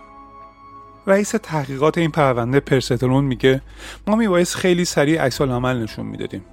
رئیس 1.08 1.32
تحقیقات 1.44 1.98
این 1.98 2.12
پرونده 2.12 2.60
پرسترون 2.60 3.24
میگه 3.24 3.62
ما 4.08 4.16
میبایست 4.16 4.56
خیلی 4.56 4.86
سریع 4.86 5.22
عکس 5.22 5.42
عمل 5.42 5.84
نشون 5.84 6.06
می‌دادیم. 6.06 6.46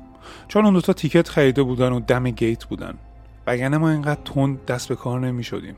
چون 0.49 0.65
اون 0.65 0.75
دوتا 0.75 0.93
تیکت 0.93 1.29
خریده 1.29 1.63
بودن 1.63 1.93
و 1.93 2.01
دم 2.01 2.31
گیت 2.31 2.65
بودن. 2.65 2.95
وگرنه 3.51 3.79
ما 3.79 3.91
اینقدر 3.91 4.21
تند 4.25 4.65
دست 4.65 4.89
به 4.89 4.97
کار 4.97 5.21
نمی 5.21 5.45
شدیم 5.45 5.77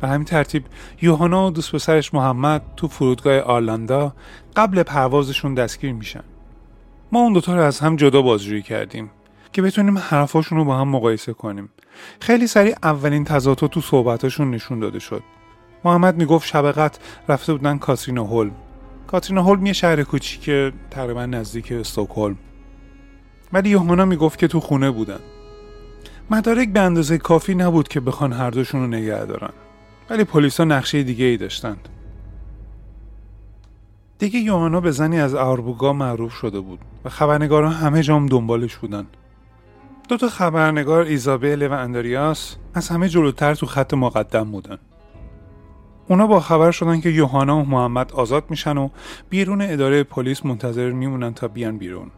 به 0.00 0.08
همین 0.08 0.24
ترتیب 0.24 0.64
یوهانا 1.02 1.46
و 1.46 1.50
دوست 1.50 1.72
پسرش 1.72 2.14
محمد 2.14 2.62
تو 2.76 2.88
فرودگاه 2.88 3.38
آرلاندا 3.38 4.12
قبل 4.56 4.82
پروازشون 4.82 5.54
دستگیر 5.54 5.92
میشن. 5.92 6.24
ما 7.12 7.20
اون 7.20 7.32
دوتا 7.32 7.54
رو 7.54 7.62
از 7.62 7.80
هم 7.80 7.96
جدا 7.96 8.22
بازجویی 8.22 8.62
کردیم 8.62 9.10
که 9.52 9.62
بتونیم 9.62 9.98
حرفاشون 9.98 10.58
رو 10.58 10.64
با 10.64 10.76
هم 10.76 10.88
مقایسه 10.88 11.32
کنیم. 11.32 11.68
خیلی 12.20 12.46
سریع 12.46 12.74
اولین 12.82 13.24
تضادها 13.24 13.68
تو 13.68 13.80
صحبتاشون 13.80 14.50
نشون 14.50 14.80
داده 14.80 14.98
شد. 14.98 15.22
محمد 15.84 16.16
می‌گفت 16.16 16.48
شب 16.48 16.72
قتل 16.72 16.98
رفته 17.28 17.52
بودن 17.52 17.78
کاترینا 17.78 18.24
هولم. 18.24 18.54
کاترینا 19.06 19.42
هولم 19.42 19.66
یه 19.66 19.72
شهر 19.72 20.02
کوچیک 20.02 20.74
تقریبا 20.90 21.26
نزدیک 21.26 21.72
استکهلم. 21.72 22.38
ولی 23.52 23.68
یوهانا 23.68 24.04
می‌گفت 24.04 24.38
که 24.38 24.48
تو 24.48 24.60
خونه 24.60 24.90
بودن. 24.90 25.20
مدارک 26.30 26.68
به 26.68 26.80
اندازه 26.80 27.18
کافی 27.18 27.54
نبود 27.54 27.88
که 27.88 28.00
بخوان 28.00 28.32
هر 28.32 28.50
دوشون 28.50 28.80
رو 28.80 28.86
نگه 28.86 29.24
دارن. 29.24 29.52
ولی 30.10 30.24
پلیسا 30.24 30.64
نقشه 30.64 31.02
دیگه 31.02 31.24
ای 31.24 31.36
داشتند. 31.36 31.88
دیگه 34.18 34.38
یوهانا 34.40 34.80
به 34.80 34.90
زنی 34.90 35.20
از 35.20 35.34
آربوگا 35.34 35.92
معروف 35.92 36.32
شده 36.32 36.60
بود 36.60 36.78
و 37.04 37.08
خبرنگاران 37.08 37.72
همه 37.72 38.02
جام 38.02 38.26
دنبالش 38.26 38.76
بودن. 38.76 39.06
دو 40.08 40.16
تا 40.16 40.28
خبرنگار 40.28 41.02
ایزابل 41.02 41.68
و 41.70 41.72
اندریاس 41.72 42.56
از 42.74 42.88
همه 42.88 43.08
جلوتر 43.08 43.54
تو 43.54 43.66
خط 43.66 43.94
مقدم 43.94 44.50
بودن. 44.50 44.78
اونا 46.08 46.26
با 46.26 46.40
خبر 46.40 46.70
شدن 46.70 47.00
که 47.00 47.08
یوهانا 47.08 47.58
و 47.58 47.64
محمد 47.64 48.12
آزاد 48.12 48.44
میشن 48.50 48.76
و 48.76 48.88
بیرون 49.30 49.60
اداره 49.60 50.02
پلیس 50.02 50.46
منتظر 50.46 50.90
میمونن 50.90 51.34
تا 51.34 51.48
بیان 51.48 51.78
بیرون. 51.78 52.10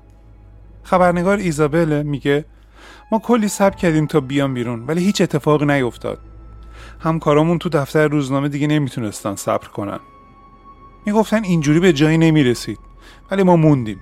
خبرنگار 0.82 1.38
ایزابل 1.38 2.02
میگه 2.02 2.44
ما 3.12 3.18
کلی 3.18 3.48
سب 3.48 3.76
کردیم 3.76 4.06
تا 4.06 4.20
بیان 4.20 4.54
بیرون 4.54 4.86
ولی 4.86 5.04
هیچ 5.04 5.20
اتفاقی 5.20 5.66
نیفتاد 5.66 6.18
همکارامون 7.00 7.58
تو 7.58 7.68
دفتر 7.68 8.08
روزنامه 8.08 8.48
دیگه 8.48 8.66
نمی‌تونستن 8.66 9.34
صبر 9.34 9.68
کنن. 9.68 10.00
می‌گفتن 11.06 11.44
اینجوری 11.44 11.80
به 11.80 11.92
جایی 11.92 12.18
نمی‌رسید 12.18 12.78
ولی 13.30 13.42
ما 13.42 13.56
موندیم. 13.56 14.00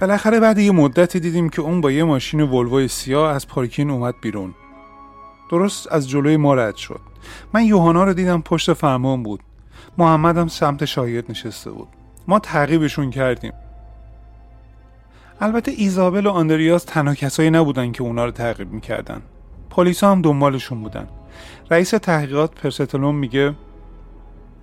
بالاخره 0.00 0.40
بعد 0.40 0.58
یه 0.58 0.72
مدتی 0.72 1.20
دیدیم 1.20 1.48
که 1.48 1.62
اون 1.62 1.80
با 1.80 1.90
یه 1.90 2.04
ماشین 2.04 2.40
ولوی 2.40 2.88
سیاه 2.88 3.34
از 3.34 3.48
پارکین 3.48 3.90
اومد 3.90 4.14
بیرون. 4.22 4.54
درست 5.50 5.92
از 5.92 6.08
جلوی 6.08 6.36
ما 6.36 6.54
رد 6.54 6.76
شد. 6.76 7.00
من 7.52 7.64
یوهانا 7.64 8.04
رو 8.04 8.12
دیدم 8.12 8.42
پشت 8.42 8.72
فرمان 8.72 9.22
بود. 9.22 9.40
محمد 9.98 10.38
هم 10.38 10.48
سمت 10.48 10.84
شاگرد 10.84 11.30
نشسته 11.30 11.70
بود. 11.70 11.88
ما 12.28 12.38
تعقیبشون 12.38 13.10
کردیم. 13.10 13.52
البته 15.40 15.72
ایزابل 15.76 16.26
و 16.26 16.30
آندریاس 16.30 16.84
تنها 16.84 17.14
کسایی 17.14 17.50
نبودن 17.50 17.92
که 17.92 18.02
اونا 18.02 18.24
رو 18.24 18.30
تعقیب 18.30 18.72
می‌کردن. 18.72 19.22
پلیس 19.70 20.04
هم 20.04 20.22
دنبالشون 20.22 20.82
بودن. 20.82 21.08
رئیس 21.70 21.90
تحقیقات 21.90 22.54
پرستلون 22.54 23.14
میگه 23.14 23.54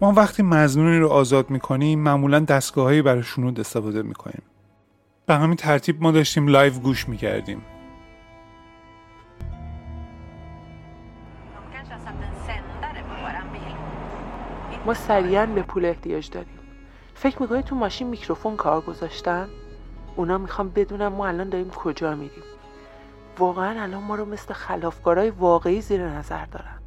ما 0.01 0.11
وقتی 0.11 0.43
مظنونی 0.43 0.97
رو 0.97 1.09
آزاد 1.09 1.49
می‌کنیم 1.49 1.99
معمولا 1.99 2.39
دستگاههایی 2.39 3.01
برای 3.01 3.23
شنود 3.23 3.59
استفاده 3.59 4.01
می‌کنیم. 4.01 4.41
به 5.25 5.35
همین 5.35 5.55
ترتیب 5.55 6.01
ما 6.03 6.11
داشتیم 6.11 6.47
live 6.47 6.73
گوش 6.73 7.09
می‌کردیم. 7.09 7.61
ما 14.85 14.93
سریعا 14.93 15.45
به 15.45 15.61
پول 15.61 15.85
احتیاج 15.85 16.29
داریم. 16.29 16.59
فکر 17.15 17.41
می‌کنی 17.41 17.63
تو 17.63 17.75
ماشین 17.75 18.07
میکروفون 18.07 18.55
کار 18.55 18.81
گذاشتن؟ 18.81 19.47
اونا 20.15 20.37
می‌خوام 20.37 20.69
بدونم 20.69 21.07
ما 21.07 21.27
الان 21.27 21.49
داریم 21.49 21.69
کجا 21.69 22.15
میریم. 22.15 22.43
واقعا 23.39 23.81
الان 23.81 24.03
ما 24.03 24.15
رو 24.15 24.25
مثل 24.25 24.53
خلافکارای 24.53 25.29
واقعی 25.29 25.81
زیر 25.81 26.07
نظر 26.07 26.45
دارن. 26.45 26.79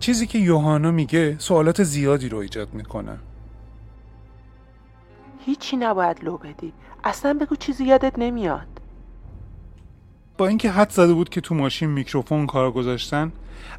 چیزی 0.00 0.26
که 0.26 0.38
یوهانا 0.38 0.90
میگه 0.90 1.36
سوالات 1.38 1.82
زیادی 1.82 2.28
رو 2.28 2.38
ایجاد 2.38 2.74
می‌کنه. 2.74 3.18
هیچی 5.46 5.76
نباید 5.76 6.24
لو 6.24 6.36
بدی. 6.36 6.72
اصلا 7.04 7.38
بگو 7.40 7.56
چیزی 7.56 7.84
یادت 7.84 8.18
نمیاد. 8.18 8.66
با 10.38 10.46
اینکه 10.46 10.70
حد 10.70 10.90
زده 10.90 11.14
بود 11.14 11.28
که 11.28 11.40
تو 11.40 11.54
ماشین 11.54 11.90
میکروفون 11.90 12.46
کار 12.46 12.70
گذاشتن 12.70 13.32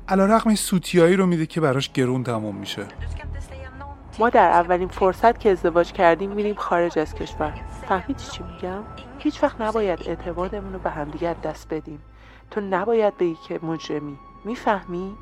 علا 0.07 0.25
رقم 0.25 0.55
سوتیایی 0.55 1.15
رو 1.15 1.25
میده 1.25 1.45
که 1.45 1.61
براش 1.61 1.91
گرون 1.91 2.23
تموم 2.23 2.55
میشه. 2.55 2.85
ما 4.19 4.29
در 4.29 4.49
اولین 4.49 4.87
فرصت 4.87 5.39
که 5.39 5.51
ازدواج 5.51 5.91
کردیم 5.91 6.31
میریم 6.31 6.55
خارج 6.55 6.99
از 6.99 7.15
کشور. 7.15 7.53
فهمیدی 7.87 8.23
چی 8.23 8.43
میگم؟ 8.43 8.83
هیچ 9.19 9.43
وقت 9.43 9.61
نباید 9.61 9.99
اعتمادمون 10.07 10.73
رو 10.73 10.79
به 10.79 10.89
همدیگر 10.89 11.33
دست 11.33 11.73
بدیم. 11.73 12.01
تو 12.51 12.61
نباید 12.61 13.17
بگی 13.17 13.35
که 13.35 13.59
مجرمی. 13.63 14.19
می‌فهمی؟ 14.45 15.17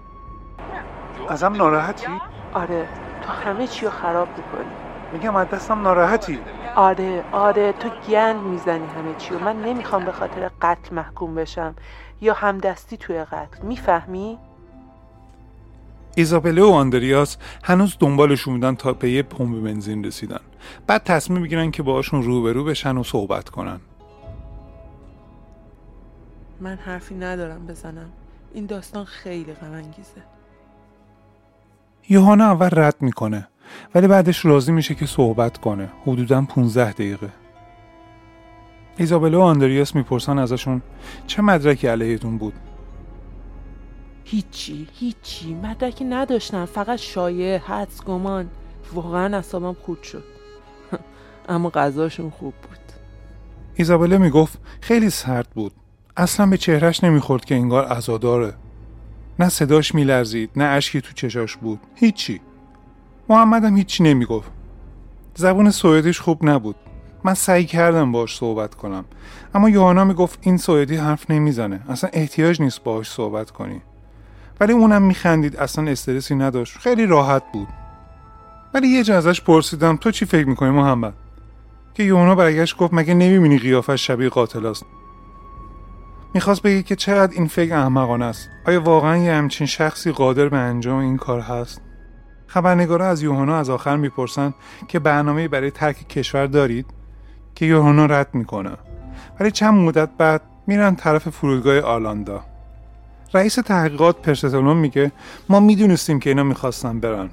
ازم 1.30 1.54
ناراحتی؟ 1.54 2.08
آره. 2.54 2.88
تو 3.22 3.32
همه 3.32 3.68
چی 3.68 3.86
رو 3.86 3.92
خراب 3.92 4.28
می‌کنی. 4.38 4.72
میگم 5.12 5.36
از 5.36 5.50
دستم 5.50 5.82
ناراحتی. 5.82 6.40
آره 6.76 7.24
آره. 7.32 7.72
تو 7.72 7.90
گند 7.90 8.44
می‌زنی 8.44 8.88
همه 8.88 9.16
چی 9.18 9.36
و 9.36 9.40
من 9.40 9.62
نمی‌خوام 9.62 10.06
به 10.06 10.12
خاطر 10.12 10.52
قتل 10.62 10.96
محکوم 10.96 11.36
بشم 11.36 11.76
یا 12.22 12.34
همدستی 12.34 12.98
توی 12.98 13.24
قتل. 13.24 13.62
می‌فهمی؟ 13.62 14.40
ایزابله 16.18 16.64
و 16.64 16.68
آندریاس 16.68 17.38
هنوز 17.64 17.98
دنبالشون 18.00 18.54
بودن 18.54 18.76
تا 18.76 18.94
به 18.94 19.12
یه 19.12 19.24
پمپ 19.24 19.64
بنزین 19.64 20.04
رسیدن. 20.04 20.40
بعد 20.88 21.04
تصمیم 21.04 21.42
می‌گیرن 21.42 21.72
که 21.72 21.84
باهاشون 21.84 22.24
روبرو 22.24 22.64
بشن 22.64 22.98
و 22.98 23.04
صحبت 23.04 23.50
کنن. 23.50 23.80
من 26.62 26.76
حرفی 26.76 27.16
ندارم 27.16 27.66
بزنم. 27.66 28.10
این 28.54 28.66
داستان 28.66 29.06
خیلی 29.06 29.54
غم 29.54 29.82
یوهانا 32.10 32.46
اول 32.46 32.70
رد 32.72 32.96
می‌کنه 33.02 33.48
ولی 33.96 34.08
بعدش 34.08 34.46
راضی 34.46 34.72
میشه 34.72 34.96
که 34.96 35.06
صحبت 35.06 35.58
کنه. 35.58 35.90
حدودا 36.06 36.42
15 36.42 36.92
دقیقه. 36.92 37.30
ایزابله 38.98 39.38
و 39.38 39.42
آندریاس 39.42 39.96
می‌پرسن 39.96 40.40
ازشون 40.40 40.82
چه 41.28 41.42
مدرکی 41.42 41.88
علیهتون 41.88 42.38
بود. 42.38 42.54
هیچی 44.30 44.88
هیچی. 44.94 45.54
مدرکی 45.54 46.06
نداشتن 46.06 46.66
فقط 46.66 47.00
شایع 47.00 47.58
حدس 47.58 48.04
گمان. 48.04 48.50
واقعا 48.94 49.38
اصابم 49.38 49.74
خود 49.74 50.04
شد. 50.04 50.24
اما 51.50 51.70
غذاشون 51.70 52.30
خوب 52.30 52.54
بود. 52.54 52.78
ایزابله 53.76 54.18
می‌گفت 54.18 54.60
خیلی 54.82 55.10
سرد 55.10 55.48
بود. 55.56 55.72
اصلا 56.18 56.46
به 56.46 56.58
چهرش 56.58 57.04
نمی‌خورد 57.04 57.46
که 57.46 57.56
انگار 57.56 57.86
عزاداره. 57.86 58.54
نه 59.40 59.50
صداش 59.50 59.96
میلرزید 59.96 60.50
نه 60.56 60.64
اشکی 60.64 61.02
تو 61.02 61.14
چشاش 61.14 61.58
بود. 61.58 61.80
هیچی. 61.96 62.42
محمدم 63.30 63.78
هیچی 63.78 64.04
نمی‌گفت. 64.04 64.52
زبون 65.36 65.72
سوئدیش 65.72 66.20
خوب 66.22 66.46
نبود. 66.46 66.76
من 67.24 67.34
سعی 67.34 67.66
کردم 67.66 68.12
باش 68.12 68.38
صحبت 68.38 68.76
کنم. 68.76 69.06
اما 69.56 69.70
یوهانا 69.70 70.04
می‌گفت 70.06 70.40
این 70.42 70.58
سوئدی 70.58 70.96
حرف 70.96 71.32
نمی‌زنه. 71.32 71.82
اصلا 71.90 72.10
احتیاج 72.14 72.62
نیست 72.62 72.84
باش 72.84 73.10
صحبت 73.10 73.52
کنی. 73.52 73.82
ولی 74.60 74.74
اونم 74.74 75.02
میخندید. 75.02 75.58
اصلا 75.58 75.92
استرسی 75.92 76.36
نداشت. 76.36 76.78
خیلی 76.78 77.06
راحت 77.06 77.44
بود. 77.54 77.68
ولی 78.74 78.88
یه 78.88 79.04
جا 79.04 79.18
ازش 79.18 79.42
پرسیدم 79.42 79.96
تو 79.96 80.12
چی 80.12 80.26
فکر 80.26 80.48
می‌کنی 80.48 80.70
محمد؟ 80.70 81.14
که 81.94 82.04
یوهانا 82.04 82.36
برگشت 82.36 82.78
گفت 82.78 82.94
مگه 82.94 83.14
نمی‌بینی 83.14 83.58
قیافش 83.60 84.08
شبیه 84.08 84.30
قاتل 84.30 84.66
است؟ 84.66 84.86
می‌خواست 86.34 86.62
بگه 86.62 86.84
که 86.84 86.96
چقدر 86.96 87.34
این 87.34 87.48
فکر 87.48 87.76
احمقانه 87.76 88.26
است. 88.26 88.50
آیا 88.68 88.82
واقعا 88.82 89.18
یه 89.18 89.34
همچین 89.34 89.68
شخصی 89.68 90.12
قادر 90.12 90.50
به 90.50 90.58
انجام 90.58 91.00
این 91.00 91.18
کار 91.18 91.40
هست؟ 91.40 91.82
خبرنگارا 92.48 93.08
از 93.08 93.24
یوهانا 93.24 93.58
از 93.58 93.70
آخر 93.70 93.96
می‌پرسن 93.96 94.54
که 94.88 95.00
برنامه 95.00 95.48
برای 95.48 95.72
ترک 95.72 96.08
کشور 96.08 96.46
دارید؟ 96.46 96.86
که 97.56 97.66
یوهانا 97.66 98.06
رد 98.06 98.30
می‌کنه. 98.34 98.72
ولی 99.40 99.52
چند 99.52 99.74
مدت 99.74 100.10
بعد 100.18 100.42
میرن 100.68 100.96
طرف 100.96 101.30
فرودگاه 101.30 101.80
آلاندا 101.80 102.44
رئیس 103.34 103.56
تحقیقات 103.56 104.22
پرستلون 104.22 104.78
میگه 104.78 105.12
ما 105.50 105.60
می‌دونستیم 105.60 106.20
که 106.20 106.30
اینا 106.30 106.44
می‌خواستن 106.44 107.00
برن. 107.00 107.30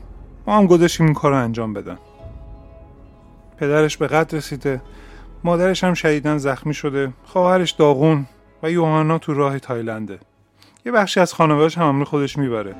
ما 0.46 0.56
هم 0.56 0.66
گذاشتیم 0.66 1.06
این 1.06 1.14
کار 1.14 1.30
رو 1.30 1.38
انجام 1.38 1.72
بدن. 1.72 1.98
پدرش 3.58 3.96
به 3.96 4.06
قد 4.06 4.34
رسیده 4.34 4.80
مادرش 5.44 5.84
هم 5.84 5.94
شدیدن 5.94 6.38
زخمی 6.38 6.74
شده 6.74 7.12
خواهرش 7.24 7.70
داغون 7.70 8.26
و 8.62 8.70
یوهانا 8.70 9.18
تو 9.18 9.34
راه 9.34 9.58
تایلنده. 9.58 10.18
یه 10.86 10.92
بخشی 10.92 11.20
از 11.20 11.34
خانوادهش 11.34 11.78
هم 11.78 11.88
همراه 11.88 12.04
خودش 12.04 12.38
می‌بره. 12.38 12.74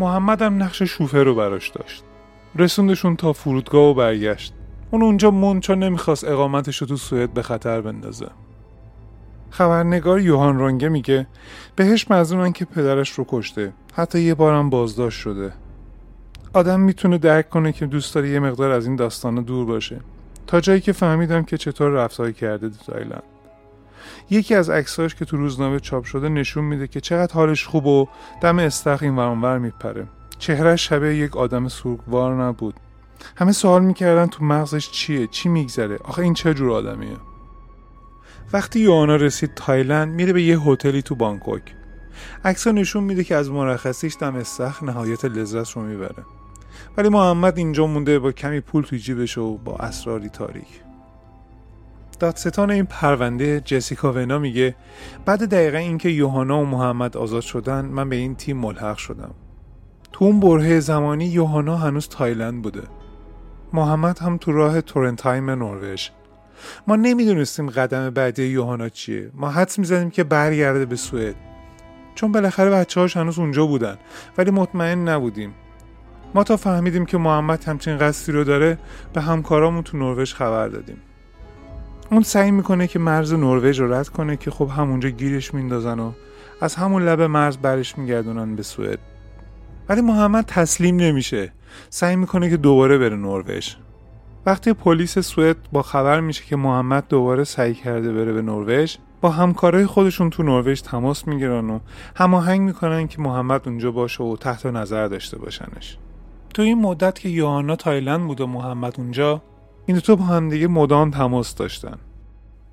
محمد 0.00 0.42
هم 0.42 0.62
نقش 0.62 0.82
شوفر 0.82 1.24
رو 1.24 1.34
براش 1.34 1.68
داشت. 1.68 2.04
رسوندشون 2.56 3.16
تا 3.16 3.32
فرودگاه 3.32 3.84
و 3.84 3.94
برگشت. 3.94 4.54
اون 4.90 5.02
اونجا 5.02 5.30
موند 5.30 5.62
چون 5.62 5.78
نمی‌خواست 5.78 6.24
اقامتش 6.24 6.76
رو 6.76 6.86
تو 6.86 6.96
سوئد 6.96 7.32
به 7.32 7.42
خطر 7.42 7.80
بندازه. 7.80 8.26
خبرنگار 9.50 10.20
یوهان 10.20 10.58
رانگه 10.58 10.88
میگه 10.88 11.26
بهش 11.76 12.10
مزنونن 12.10 12.52
که 12.52 12.64
پدرش 12.64 13.10
رو 13.10 13.26
کشته. 13.28 13.72
حتی 13.94 14.20
یه 14.20 14.34
بارم 14.34 14.70
بازداشت 14.70 15.20
شده. 15.20 15.52
آدم 16.52 16.80
می‌تونه 16.80 17.18
درک 17.18 17.48
کنه 17.48 17.72
که 17.72 17.86
دوست 17.86 18.14
داره 18.14 18.28
یه 18.28 18.40
مقدار 18.40 18.70
از 18.70 18.86
این 18.86 18.96
داستانا 18.96 19.40
دور 19.40 19.66
باشه. 19.66 20.00
تا 20.46 20.60
جایی 20.60 20.80
که 20.80 20.92
فهمیدم 20.92 21.42
که 21.42 21.58
چطور 21.58 21.90
رفتاری 21.90 22.32
کرده 22.32 22.68
تو 22.68 22.92
تایلند. 22.92 23.22
یکی 24.30 24.54
از 24.54 24.70
عکساش 24.70 25.14
که 25.14 25.24
تو 25.24 25.36
روزنامه 25.36 25.80
چاپ 25.80 26.04
شده 26.04 26.28
نشون 26.28 26.64
میده 26.64 26.86
که 26.86 27.00
چقدر 27.00 27.34
حالش 27.34 27.66
خوب 27.66 27.86
و 27.86 28.08
دم 28.40 28.58
استخ 28.58 29.02
این 29.02 29.16
ورانور 29.16 29.58
میپره. 29.58 30.06
چهرهش 30.38 30.88
شبیه 30.88 31.14
یک 31.14 31.36
آدم 31.36 31.68
سوگوار 31.68 32.44
نبود. 32.44 32.74
همه 33.36 33.52
سوال 33.52 33.84
می‌کردن 33.84 34.26
تو 34.26 34.44
مغزش 34.44 34.90
چیه 34.90 35.26
چی 35.26 35.48
میگذره؟ 35.48 35.98
آخه 36.04 36.22
این 36.22 36.34
چه 36.34 36.54
جور 36.54 36.72
آدمیه؟ 36.72 37.16
وقتی 38.52 38.80
یوهانا 38.80 39.16
رسید 39.16 39.54
تایلند 39.54 40.14
میره 40.14 40.32
به 40.32 40.42
یه 40.42 40.60
هتلی 40.60 41.02
تو 41.02 41.14
بانکوک. 41.14 41.62
عکس 42.44 42.66
نشون 42.66 43.04
میده 43.04 43.24
که 43.24 43.36
از 43.36 43.50
مرخصیش 43.50 44.16
دم 44.20 44.36
استخر 44.36 44.82
نهایت 44.82 45.24
لذت 45.24 45.70
رو 45.70 45.82
می‌بره. 45.82 46.24
ولی 46.96 47.08
محمد 47.08 47.58
اینجا 47.58 47.86
مونده 47.86 48.18
با 48.18 48.32
کمی 48.32 48.60
پول 48.60 48.84
توی 48.84 48.98
جیبش 48.98 49.38
و 49.38 49.58
با 49.58 49.76
اسراری 49.76 50.28
تاریک. 50.28 50.89
دادستان 52.20 52.70
این 52.70 52.84
پرونده 52.84 53.60
جسیکا 53.60 54.12
ونا 54.12 54.38
میگه 54.38 54.76
بعد 55.24 55.44
دقیقا 55.44 55.78
اینکه 55.78 56.08
یوهانا 56.08 56.60
و 56.60 56.64
محمد 56.64 57.16
آزاد 57.16 57.42
شدن 57.42 57.84
من 57.84 58.08
به 58.08 58.16
این 58.16 58.34
تیم 58.34 58.56
ملحق 58.56 58.96
شدم. 58.96 59.34
تو 60.12 60.24
اون 60.24 60.40
برهه 60.40 60.80
زمانی 60.80 61.26
یوهانا 61.26 61.76
هنوز 61.76 62.08
تایلند 62.08 62.62
بوده. 62.62 62.82
محمد 63.72 64.18
هم 64.18 64.36
تو 64.36 64.52
راه 64.52 64.80
تورنتایم 64.80 65.50
نروژ. 65.50 66.08
ما 66.86 66.96
نمی‌دونستیم 66.96 67.70
قدم 67.70 68.10
بعدی 68.10 68.44
یوهانا 68.44 68.88
چیه. 68.88 69.30
ما 69.34 69.50
حدس 69.50 69.78
می‌زدیم 69.78 70.10
که 70.10 70.24
برگرده 70.24 70.86
به 70.86 70.96
سوئد. 70.96 71.34
چون 72.14 72.32
بالاخره 72.32 72.70
بچه 72.70 73.00
هاش 73.00 73.16
هنوز 73.16 73.38
اونجا 73.38 73.66
بودن 73.66 73.96
ولی 74.38 74.50
مطمئن 74.50 75.08
نبودیم. 75.08 75.54
ما 76.34 76.44
تا 76.44 76.56
فهمیدیم 76.56 77.06
که 77.06 77.18
محمد 77.18 77.64
همچین 77.64 77.98
قصدی 77.98 78.32
رو 78.32 78.44
داره 78.44 78.78
به 79.12 79.20
همکارامون 79.20 79.82
تو 79.82 79.96
نروژ 79.96 80.34
خبر 80.34 80.68
دادیم. 80.68 80.96
اون 82.10 82.22
سعی 82.22 82.50
می‌کنه 82.50 82.86
که 82.86 82.98
مرز 82.98 83.32
نروژ 83.32 83.80
رو 83.80 83.92
رد 83.92 84.08
کنه 84.08 84.36
که 84.36 84.50
خب 84.50 84.68
همونجا 84.68 85.08
گیرش 85.08 85.54
میندازن 85.54 85.98
و 85.98 86.12
از 86.60 86.74
همون 86.74 87.02
لب 87.02 87.22
مرز 87.22 87.56
برش 87.56 87.98
میگردونن 87.98 88.56
به 88.56 88.62
سوئد. 88.62 88.98
ولی 89.88 90.00
محمد 90.00 90.44
تسلیم 90.44 90.96
نمیشه. 90.96 91.52
سعی 91.90 92.16
می‌کنه 92.16 92.50
که 92.50 92.56
دوباره 92.56 92.98
بره 92.98 93.16
نروژ. 93.16 93.74
وقتی 94.46 94.72
پلیس 94.72 95.18
سوئد 95.18 95.56
با 95.72 95.82
خبر 95.82 96.20
میشه 96.20 96.44
که 96.44 96.56
محمد 96.56 97.04
دوباره 97.08 97.44
سعی 97.44 97.74
کرده 97.74 98.12
بره 98.12 98.32
به 98.32 98.42
نروژ 98.42 98.96
با 99.20 99.30
همکارای 99.30 99.86
خودشون 99.86 100.30
تو 100.30 100.42
نروژ 100.42 100.80
تماس 100.80 101.28
می‌گیرن 101.28 101.70
و 101.70 101.78
هماهنگ 102.16 102.60
می‌کنن 102.60 103.06
که 103.06 103.22
محمد 103.22 103.68
اونجا 103.68 103.90
باشه 103.90 104.24
و 104.24 104.36
تحت 104.36 104.66
نظر 104.66 105.06
داشته 105.08 105.38
باشنش. 105.38 105.98
تو 106.54 106.62
این 106.62 106.78
مدت 106.78 107.18
که 107.18 107.28
یوهانا 107.28 107.76
تایلند 107.76 108.26
بود 108.26 108.40
و 108.40 108.46
محمد 108.46 108.94
اونجا 108.98 109.42
این 109.90 109.98
دو 110.06 110.16
با 110.16 110.24
هم 110.24 110.48
دیگه 110.48 110.66
مدام 110.66 111.10
تماس 111.10 111.54
داشتن. 111.54 111.98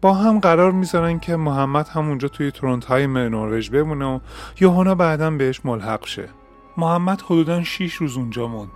با 0.02 0.14
هم 0.14 0.40
قرار 0.40 0.72
می‌ذارن 0.72 1.20
که 1.20 1.36
محمد 1.36 1.88
همونجا 1.88 2.28
توی 2.28 2.52
تروندهایم 2.52 3.18
نروژ 3.18 3.70
بمونه 3.70 4.06
و 4.06 4.20
یوهانا 4.60 4.96
بعدا 4.96 5.32
بهش 5.32 5.62
ملحق 5.66 6.06
شه. 6.06 6.30
محمد 6.78 7.22
حدودا 7.22 7.64
6 7.64 7.94
روز 7.94 8.18
اونجا 8.18 8.48
موند. 8.48 8.72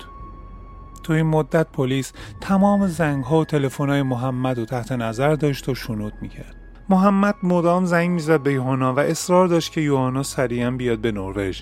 تو 1.04 1.14
این 1.14 1.26
مدت 1.26 1.68
پلیس 1.74 2.14
تمام 2.42 2.88
زنگ 2.88 3.24
ها 3.24 3.40
و 3.40 3.46
تلفن 3.46 3.90
های 3.90 4.02
محمد 4.02 4.60
رو 4.60 4.66
تحت 4.66 4.92
نظر 4.92 5.36
داشت 5.36 5.70
و 5.70 5.76
شنود 5.76 6.14
می‌کرد. 6.22 6.56
محمد 6.90 7.36
مدام 7.44 7.86
زنگ 7.86 8.10
می‌زد 8.10 8.44
به 8.44 8.54
یوهانا 8.54 8.94
و 8.94 9.00
اصرار 9.00 9.48
داشت 9.48 9.72
که 9.72 9.82
یوهانا 9.82 10.24
سریعا 10.24 10.72
بیاد 10.72 11.00
به 11.00 11.12
نروژ. 11.12 11.62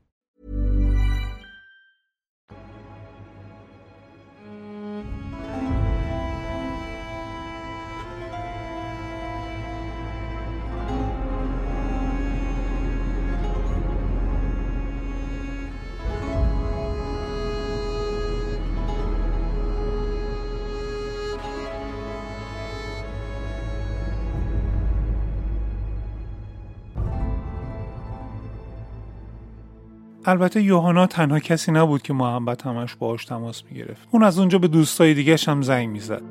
البته 30.25 30.61
یوهانا 30.61 31.07
تنها 31.07 31.39
کسی 31.39 31.71
نبود 31.71 32.01
که 32.01 32.13
محمد 32.13 32.61
همش 32.61 32.95
باهاش 32.95 33.25
تماس 33.25 33.63
می‌گرفت. 33.71 34.07
اون 34.11 34.23
از 34.23 34.39
اونجا 34.39 34.57
به 34.57 34.67
دوستای 34.67 35.13
دیگه 35.13 35.37
هم 35.47 35.61
زنگ 35.61 35.89
می‌زد. 35.89 36.21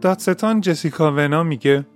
دادستان 0.00 0.60
جسیکا 0.60 1.12
ونا 1.12 1.42
میگه 1.42 1.86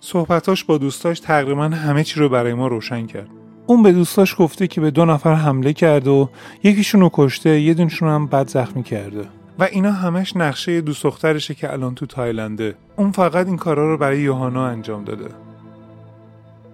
صحبتاش 0.00 0.64
با 0.64 0.78
دوستاش 0.78 1.20
تقریبا 1.20 1.64
همه 1.64 2.04
چی 2.04 2.20
رو 2.20 2.28
برای 2.28 2.54
ما 2.54 2.66
روشن 2.66 3.06
کرد. 3.06 3.28
اون 3.66 3.82
به 3.82 3.92
دوستاش 3.92 4.34
گفته 4.38 4.66
که 4.66 4.80
به 4.80 4.90
دو 4.90 5.04
نفر 5.04 5.34
حمله 5.34 5.72
کرده 5.72 6.10
و 6.10 6.26
یکیشون 6.62 7.00
رو 7.00 7.10
کشته 7.12 7.60
یه 7.60 7.74
دونشون 7.74 8.08
هم 8.08 8.26
بد 8.26 8.48
زخمی 8.48 8.82
کرده. 8.82 9.24
و 9.58 9.64
اینا 9.64 9.92
همش 9.92 10.36
نقشه 10.36 10.80
دوست 10.80 11.04
دخترشه 11.04 11.54
که 11.54 11.72
الان 11.72 11.94
تو 11.94 12.06
تایلنده. 12.06 12.74
اون 12.96 13.10
فقط 13.10 13.46
این 13.46 13.56
کارا 13.56 13.90
رو 13.90 13.98
برای 13.98 14.20
یوهانا 14.20 14.66
انجام 14.66 15.04
داده. 15.04 15.28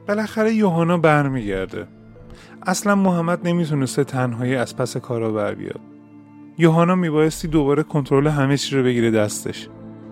بالاخره 0.08 0.54
یوهانا 0.54 0.98
برمیگرده. 0.98 1.86
اصلا 2.66 2.94
محمد 2.94 3.48
نمی‌تونسته 3.48 4.04
تنهایی 4.04 4.56
از 4.56 4.76
پس 4.76 4.96
کارا 4.96 5.32
بر 5.32 5.54
بیاد. 5.54 5.80
یوهانا 6.58 6.94
میبایستی 6.94 7.48
دوباره 7.48 7.82
کنترل 7.82 8.26
همه 8.26 8.56
چی 8.56 8.76
رو 8.76 8.82
بگیره 8.82 9.10
دستش. 9.10 9.68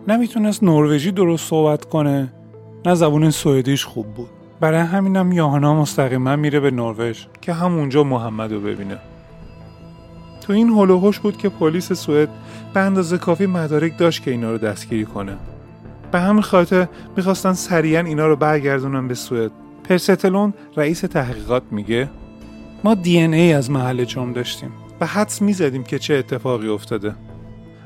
نمی‌تونست 0.09 0.63
نروژی 0.63 1.13
درست 1.13 1.49
صحبت 1.49 1.85
کنه. 1.85 2.33
نه 2.87 2.95
زبون 2.95 3.31
سوئدیش 3.31 3.85
خوب 3.85 4.07
بود. 4.07 4.29
برای 4.61 4.81
همینم 4.81 5.33
یوهانا 5.33 5.75
مستقیما 5.75 6.37
میره 6.37 6.61
به 6.61 6.71
نروژ 6.71 7.25
که 7.41 7.53
همونجا 7.53 8.05
محمد 8.05 8.53
رو 8.53 8.61
ببینه. 8.61 8.99
تو 10.41 10.53
این 10.53 10.69
هلوهوش 10.69 11.19
بود 11.19 11.37
که 11.37 11.49
پلیس 11.49 11.93
سوئد 11.93 12.29
به 12.75 12.81
اندازه 12.81 13.19
کافی 13.19 13.47
مدارک 13.47 13.99
داشت 13.99 14.23
که 14.23 14.31
اینا 14.31 14.51
رو 14.51 14.59
دستگیری 14.59 15.05
کنه. 15.05 15.37
به 16.13 16.21
همین 16.21 16.43
خاطر 16.43 16.89
می‌خواستن 17.17 17.53
سریعا 17.53 18.01
اینا 18.01 18.27
رو 18.27 18.37
برگردونن 18.37 19.09
به 19.09 19.15
سوئد. 19.15 19.51
پرستلون 19.89 20.55
رئیس 20.77 21.01
تحقیقات 21.01 21.63
میگه 21.71 22.09
ما 22.85 22.95
دی 22.95 23.19
ای 23.19 23.53
از 23.53 23.71
محل 23.71 24.05
جرم 24.05 24.33
داشتیم 24.33 24.71
و 25.01 25.07
حدس 25.07 25.43
می‌زدیم 25.43 25.85
که 25.85 25.99
چه 25.99 26.15
اتفاقی 26.15 26.69
افتاده 26.69 27.15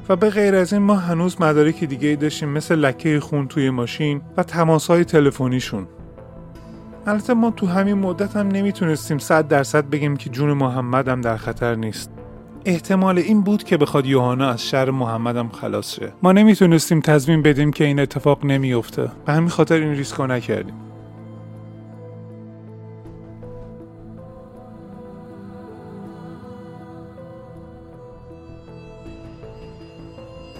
و 0.09 0.17
به 0.17 0.31
غیر 0.31 0.55
از 0.55 0.73
این 0.73 0.83
ما 0.83 0.95
هنوز 0.95 1.41
مدارک 1.41 1.85
دیگه 1.85 2.09
ای 2.09 2.17
داشتیم 2.17 2.49
مثل 2.49 2.75
لکه 2.75 3.21
خون 3.21 3.49
توی 3.49 3.71
ماشین 3.71 4.23
و 4.37 4.43
تماس 4.43 4.87
های 4.87 5.05
تلفنیشون. 5.05 5.87
البته 7.07 7.35
ما 7.35 7.51
تو 7.51 7.67
همین 7.67 7.95
مدت 7.95 8.37
هم 8.37 8.49
نمی‌تونستیم 8.49 9.19
صد 9.19 9.49
درصد 9.49 9.91
بگیم 9.91 10.17
که 10.17 10.31
جون 10.31 10.53
محمد 10.53 11.09
هم 11.09 11.21
در 11.21 11.37
خطر 11.37 11.75
نیست. 11.75 12.11
احتمال 12.65 13.19
این 13.19 13.43
بود 13.43 13.65
که 13.65 13.77
بخواد 13.77 14.07
یوهانا 14.07 14.51
از 14.51 14.69
شر 14.69 14.91
محمد 14.91 15.37
هم 15.37 15.49
خلاص 15.49 15.95
شه. 15.95 16.12
ما 16.23 16.33
نمی‌تونستیم 16.33 17.01
تضمین 17.01 17.43
بدیم 17.43 17.71
که 17.71 17.85
این 17.85 18.01
اتفاق 18.01 18.45
نمیافته 18.45 19.11
به 19.27 19.33
همین 19.33 19.49
خاطر 19.49 19.75
این 19.75 19.93
ریسکو 19.93 20.27
نکردیم. 20.27 20.75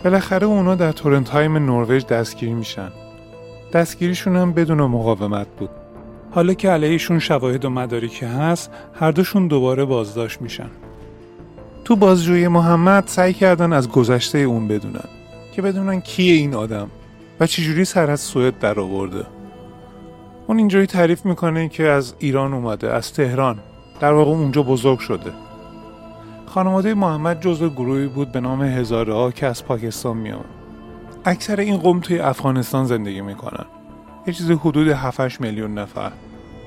بالاخره 0.05 0.47
اونا 0.47 0.75
در 0.75 0.93
تورنتهایم 0.93 1.57
نروژ 1.57 2.05
دستگیری 2.05 2.55
میشن. 2.55 2.89
دستگیریشون 3.73 4.37
هم 4.37 4.53
بدون 4.53 4.81
مقاومت 4.81 5.47
بود. 5.59 5.71
حالا 6.31 6.55
که 6.55 6.71
علیهشون 6.71 7.19
شواهد 7.19 7.65
و 7.65 7.71
مدارکی 7.71 8.27
هست 8.27 8.71
هر 8.95 9.11
دوشون 9.11 9.49
دوباره 9.49 9.85
بازداشت 9.85 10.43
میشن. 10.43 10.71
تو 11.85 11.97
بازجویی 11.97 12.49
محمد 12.49 13.07
سعی 13.07 13.33
کردن 13.33 13.73
از 13.73 13.89
گذشته 13.89 14.39
اون 14.39 14.69
بدونن 14.69 15.05
که 15.53 15.63
بدونن 15.63 16.01
کیه 16.01 16.35
این 16.35 16.55
آدم 16.55 16.89
و 17.41 17.47
چجوری 17.47 17.85
سر 17.85 18.11
از 18.11 18.21
سوئد 18.21 18.59
در 18.59 18.81
آورده. 18.81 19.27
اون 20.47 20.59
اینجوری 20.59 20.87
تعریف 20.87 21.27
می‌کنه 21.27 21.69
که 21.69 21.85
از 21.85 22.15
ایران 22.19 22.55
اومده 22.55 22.93
از 22.93 23.13
تهران. 23.13 23.59
در 24.01 24.13
واقع 24.13 24.31
اونجا 24.31 24.63
بزرگ 24.63 24.99
شده. 24.99 25.33
خانواده 26.55 26.95
محمد 26.95 27.41
جزو 27.41 27.71
گروهی 27.71 28.07
بود 28.07 28.33
به 28.33 28.41
نام 28.41 28.63
هزاره 28.63 29.33
که 29.33 29.47
از 29.47 29.65
پاکستان 29.65 30.17
میان. 30.17 30.45
اکثر 31.25 31.61
این 31.61 31.77
قوم 31.77 32.01
توی 32.01 32.19
افغانستان 32.19 32.85
زندگی 32.85 33.21
می‌کنن. 33.21 33.65
یه 34.27 34.33
چیزی 34.33 34.53
حدود 34.53 34.89
7 34.89 35.41
میلیون 35.41 35.79
نفر. 35.79 36.13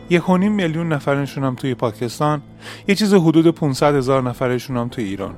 یک 0.09 0.29
میلیون 0.29 0.93
نفرشون 0.93 1.43
هم 1.43 1.55
توی 1.55 1.73
پاکستان 1.73 2.41
یه 2.87 2.95
چیز 2.95 3.13
حدود 3.13 3.47
500 3.47 3.95
هزار 3.95 4.23
نفرشون 4.23 4.77
هم 4.77 4.87
توی 4.87 5.03
ایران. 5.03 5.33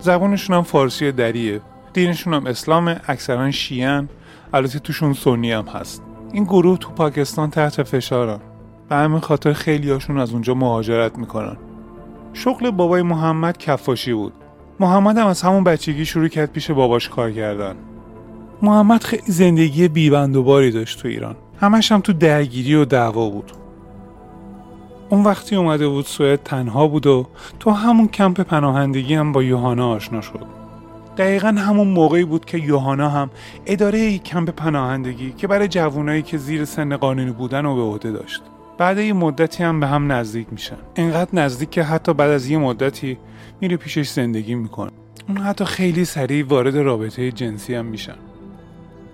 زبانشون 0.00 0.56
هم 0.56 0.62
فارسی 0.62 1.12
دریه 1.12 1.60
دینشون 1.92 2.34
هم 2.34 2.46
اسلام 2.46 2.96
اکثرا 3.08 3.50
شیعن 3.50 4.08
البته 4.54 4.78
توشون 4.78 5.12
سنی 5.12 5.52
هم 5.52 5.64
هست. 5.64 6.02
این 6.32 6.44
گروه 6.44 6.78
تو 6.78 6.90
پاکستان 6.90 7.50
تحت 7.50 7.82
فشارن. 7.82 8.38
به 8.88 8.96
همین 8.96 9.20
خاطر 9.20 9.52
خیلی 9.52 9.90
هاشون 9.90 10.18
از 10.18 10.32
اونجا 10.32 10.54
مهاجرت 10.54 11.18
می‌کنن. 11.18 11.56
شغل 12.32 12.70
بابای 12.70 13.02
محمد 13.02 13.58
کفاشی 13.58 14.12
بود. 14.12 14.32
محمد 14.80 15.18
هم 15.18 15.26
از 15.26 15.42
همون 15.42 15.64
بچگی 15.64 16.04
شروع 16.04 16.28
کرد 16.28 16.52
پیش 16.52 16.70
باباش 16.70 17.08
کار 17.08 17.30
کردن. 17.32 17.74
محمد 18.62 19.02
خیلی 19.02 19.22
زندگی 19.26 19.88
بیبند 19.88 20.36
و 20.36 20.42
باری 20.42 20.70
داشت 20.70 21.02
تو 21.02 21.08
ایران. 21.08 21.36
همش 21.60 21.92
هم 21.92 22.00
تو 22.00 22.12
درگیری 22.12 22.74
و 22.74 22.84
دعوا 22.84 23.30
بود. 23.30 23.52
اون 25.10 25.24
وقتی 25.24 25.56
اومده 25.56 25.88
بود 25.88 26.04
سوئد 26.04 26.42
تنها 26.42 26.86
بود 26.86 27.06
و 27.06 27.26
تو 27.60 27.70
همون 27.70 28.08
کمپ 28.08 28.40
پناهندگی 28.40 29.14
هم 29.14 29.32
با 29.32 29.42
یوهانا 29.42 29.90
آشنا 29.90 30.20
شد. 30.20 30.46
دقیقا 31.16 31.48
همون 31.48 31.88
موقعی 31.88 32.24
بود 32.24 32.44
که 32.44 32.58
یوهانا 32.58 33.08
هم 33.08 33.30
اداره 33.66 34.18
کمپ 34.18 34.50
پناهندگی 34.50 35.32
که 35.32 35.46
برای 35.46 35.68
جوانایی 35.68 36.22
که 36.22 36.38
زیر 36.38 36.64
سن 36.64 36.96
قانونی 36.96 37.30
بودن 37.30 37.64
و 37.66 37.74
به 37.76 37.82
عهده 37.82 38.10
داشت. 38.10 38.42
بعد 38.80 38.98
یه 38.98 39.12
مدتی 39.12 39.64
هم 39.64 39.80
به 39.80 39.86
هم 39.86 40.12
نزدیک 40.12 40.46
میشن. 40.50 40.76
انقدر 40.96 41.30
نزدیک 41.32 41.70
که 41.70 41.82
حتی 41.82 42.14
بعد 42.14 42.30
از 42.30 42.50
یه 42.50 42.58
مدتی 42.58 43.18
میره 43.60 43.76
پیشش 43.76 44.08
زندگی 44.08 44.54
می‌کنه 44.54 44.90
اون 45.28 45.38
حتی 45.38 45.64
خیلی 45.64 46.04
سریع 46.04 46.46
وارد 46.46 46.76
رابطه 46.76 47.32
جنسی 47.32 47.74
هم 47.74 47.86
میشن. 47.86 48.14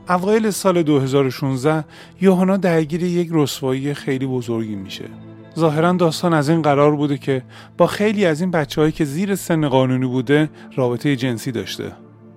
اوایل 0.08 0.50
سال 0.50 0.82
2016 0.82 1.84
یوهانا 2.20 2.56
درگیر 2.56 3.02
یک 3.02 3.28
رسوایی 3.32 3.94
خیلی 3.94 4.26
بزرگی 4.26 4.74
میشه. 4.74 5.04
ظاهرا 5.58 5.92
داستان 5.92 6.34
از 6.34 6.48
این 6.48 6.62
قرار 6.62 6.96
بوده 6.96 7.18
که 7.18 7.42
با 7.78 7.86
خیلی 7.86 8.26
از 8.26 8.40
این 8.40 8.50
بچههایی 8.50 8.92
که 8.92 9.04
زیر 9.04 9.34
سن 9.34 9.68
قانونی 9.68 10.06
بوده 10.06 10.50
رابطه 10.76 11.16
جنسی 11.16 11.52
داشته. 11.52 11.92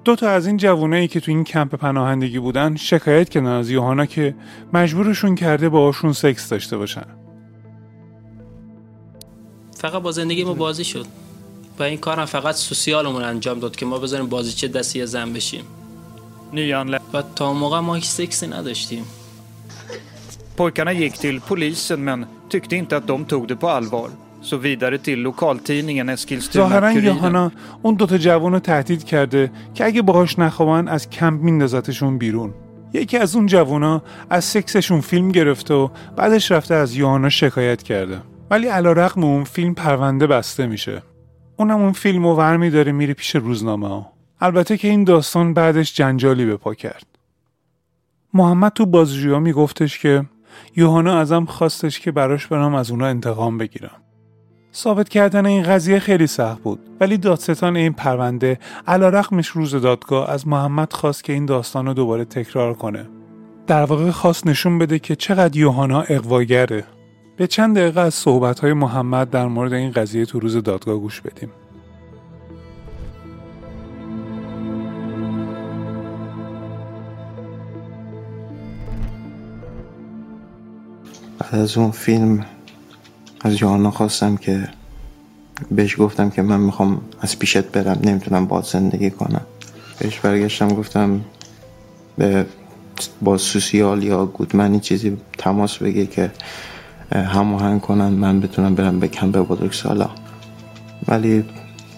دو 0.05 0.15
تا 0.15 0.29
از 0.29 0.47
این 0.47 0.57
جوانایی 0.57 1.07
که 1.07 1.19
تو 1.19 1.31
این 1.31 1.43
کمپ 1.43 1.75
پناهندگی 1.75 2.39
بودن 2.39 2.75
شکایت 2.75 3.29
کردن 3.29 3.47
از 3.47 3.69
یوهانا 3.69 4.05
که 4.05 4.35
مجبورشون 4.73 5.35
کرده 5.35 5.69
باهاشون 5.69 6.13
سکس 6.13 6.49
داشته 6.49 6.77
باشن. 6.77 7.18
فقط 9.81 10.01
با 10.01 10.11
زندگی 10.11 10.43
ما 10.43 10.53
بازی 10.53 10.83
شد. 10.83 11.05
و 11.79 11.83
این 11.83 11.97
کارم 11.97 12.25
فقط 12.25 12.55
سوسیالمون 12.55 13.23
انجام 13.23 13.59
داد 13.59 13.75
که 13.75 13.85
ما 13.85 13.97
بذاریم 13.99 14.27
بازی 14.27 14.51
چه 14.51 14.67
دستی 14.67 15.05
زن 15.05 15.33
بشیم. 15.33 15.63
و 17.13 17.23
تا 17.35 17.53
موقع 17.53 17.79
ما 17.79 17.95
هیچ 17.95 18.05
سکسی 18.05 18.47
نداشتیم. 18.47 19.05
Pojkarna 20.57 20.91
gick 20.91 21.15
till 21.25 21.37
polisen 21.49 21.99
men 21.99 22.25
tyckte 22.49 22.75
inte 22.75 22.97
att 22.97 23.07
de 23.07 23.25
tog 23.25 23.47
det 23.47 23.55
på 23.55 23.69
allvar. 23.69 24.09
Så 24.41 24.57
vidare 24.57 24.97
till 24.97 25.19
lokaltidningen 25.19 26.15
ظاهرا 26.53 26.91
یوهانا 26.91 27.51
اون 27.81 27.95
دوتا 27.95 28.17
جوان 28.17 28.53
رو 28.53 28.59
تهدید 28.59 29.03
کرده 29.03 29.51
که 29.73 29.85
اگه 29.85 30.01
باهاش 30.01 30.39
نخوابن 30.39 30.87
از 30.87 31.09
کمپ 31.09 31.41
میندازتشون 31.41 32.17
بیرون. 32.17 32.53
یکی 32.93 33.17
از 33.17 33.35
اون 33.35 33.45
جوانا 33.45 34.01
از 34.29 34.45
سکسشون 34.45 35.01
فیلم 35.01 35.31
گرفته 35.31 35.73
و 35.73 35.89
بعدش 36.15 36.51
رفته 36.51 36.75
از 36.75 36.95
یوهانا 36.95 37.29
شکایت 37.29 37.83
کرده. 37.83 38.21
ولی 38.49 38.67
علا 38.67 38.91
رقم 38.91 39.23
اون 39.23 39.43
فیلم 39.43 39.73
پرونده 39.73 40.27
بسته 40.27 40.67
میشه. 40.67 41.03
اونم 41.57 41.81
اون 41.81 41.91
فیلم 41.91 42.23
رو 42.23 42.35
ور 42.35 42.57
میداره 42.57 42.91
میره 42.91 43.13
پیش 43.13 43.35
روزنامه 43.35 43.87
ها 43.87 44.11
البته 44.41 44.77
که 44.77 44.87
این 44.87 45.03
داستان 45.03 45.53
بعدش 45.53 45.95
جنجالی 45.95 46.45
به 46.45 46.57
پا 46.57 46.73
کرد. 46.73 47.05
محمد 48.33 48.71
تو 48.71 48.85
بازجویا 48.85 49.39
میگفتش 49.39 49.99
که 49.99 50.25
یوهانا 50.75 51.19
ازم 51.19 51.45
خواستش 51.45 51.99
که 51.99 52.11
براش 52.11 52.47
برم 52.47 52.75
از 52.75 52.91
اونا 52.91 53.05
انتقام 53.05 53.57
بگیرم. 53.57 54.01
ثابت 54.73 55.09
کردن 55.09 55.45
این 55.45 55.63
قضیه 55.63 55.99
خیلی 55.99 56.27
سخت 56.27 56.61
بود 56.61 56.79
ولی 56.99 57.17
دادستان 57.17 57.77
این 57.77 57.93
پرونده 57.93 58.59
علا 58.87 59.09
رقمش 59.09 59.47
روز 59.47 59.75
دادگاه 59.75 60.29
از 60.29 60.47
محمد 60.47 60.93
خواست 60.93 61.23
که 61.23 61.33
این 61.33 61.45
داستان 61.45 61.85
رو 61.85 61.93
دوباره 61.93 62.25
تکرار 62.25 62.73
کنه. 62.73 63.09
در 63.67 63.83
واقع 63.83 64.11
خواست 64.11 64.47
نشون 64.47 64.79
بده 64.79 64.99
که 64.99 65.15
چقدر 65.15 65.57
یوهانا 65.57 66.01
اقواگره. 66.01 66.83
به 67.39 67.47
چند 67.47 67.77
دقیقه 67.77 68.01
از 68.01 68.13
صحبتهای 68.13 68.73
محمد 68.73 69.29
در 69.29 69.47
مورد 69.47 69.73
این 69.73 69.91
قضیه 69.91 70.25
تو 70.25 70.39
روز 70.39 70.57
دادگاه 70.57 70.97
گوش 70.97 71.21
بدیم. 71.21 71.49
از 81.51 81.77
اون 81.77 81.91
فیلم 81.91 82.45
از 83.41 83.57
جوانا 83.57 83.91
خواستم 83.91 84.37
که 84.37 84.69
بهش 85.71 85.99
گفتم 85.99 86.29
که 86.29 86.41
من 86.41 86.59
می‌خوام 86.59 87.01
از 87.21 87.39
پیشت 87.39 87.71
برم 87.71 87.99
نمی‌تونم 88.03 88.45
با 88.45 88.61
زندگی 88.61 89.11
کنم. 89.11 89.41
بهش 89.99 90.19
برگشتم 90.19 90.67
گفتم 90.67 91.21
به 92.17 92.45
با 93.21 93.37
سوسیال 93.37 94.03
یا 94.03 94.25
گودمنی 94.25 94.79
چیزی 94.79 95.17
تماس 95.37 95.77
بگیر 95.77 96.05
که 96.05 96.31
هماهنگ 97.11 97.81
کنن 97.81 98.07
من 98.07 98.39
بتونم 98.39 98.75
برم 98.75 98.99
بکن 98.99 99.31
به 99.31 99.41
بزرگ 99.41 99.71
سالا. 99.71 100.09
ولی 101.07 101.35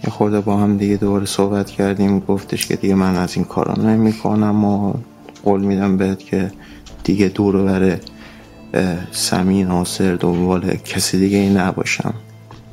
یه 0.04 0.10
خورده 0.10 0.42
با 0.42 0.58
هم 0.58 0.78
دیگه 0.78 0.98
دوباره 0.98 1.26
صحبت 1.26 1.70
کردیم 1.70 2.20
گفتش 2.20 2.68
که 2.68 2.76
دیگه 2.76 2.96
من 2.96 3.16
از 3.16 3.36
این 3.36 3.46
کارا 3.46 3.84
نمی 3.84 4.14
کنم 4.14 4.66
و 4.66 4.94
قول 5.44 5.62
میدم 5.62 5.98
بهت 5.98 6.20
که 6.20 6.52
دیگه 7.04 7.28
دور 7.28 7.64
بره 7.64 8.00
سمین 9.12 9.68
ناصر 9.68 10.16
دنبال 10.16 10.76
کسی 10.76 11.20
دیگه 11.20 11.38
ای 11.38 11.54
نباشم. 11.54 12.14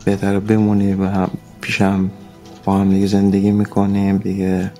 بهتر 0.04 0.38
بمونی 0.38 0.94
و 0.94 1.26
پیشم 1.60 2.10
با 2.64 2.78
هم 2.78 2.90
دیگه 2.90 3.06
زندگی 3.06 3.50
می‌کنیم 3.50 4.16
دیگه 4.16 4.70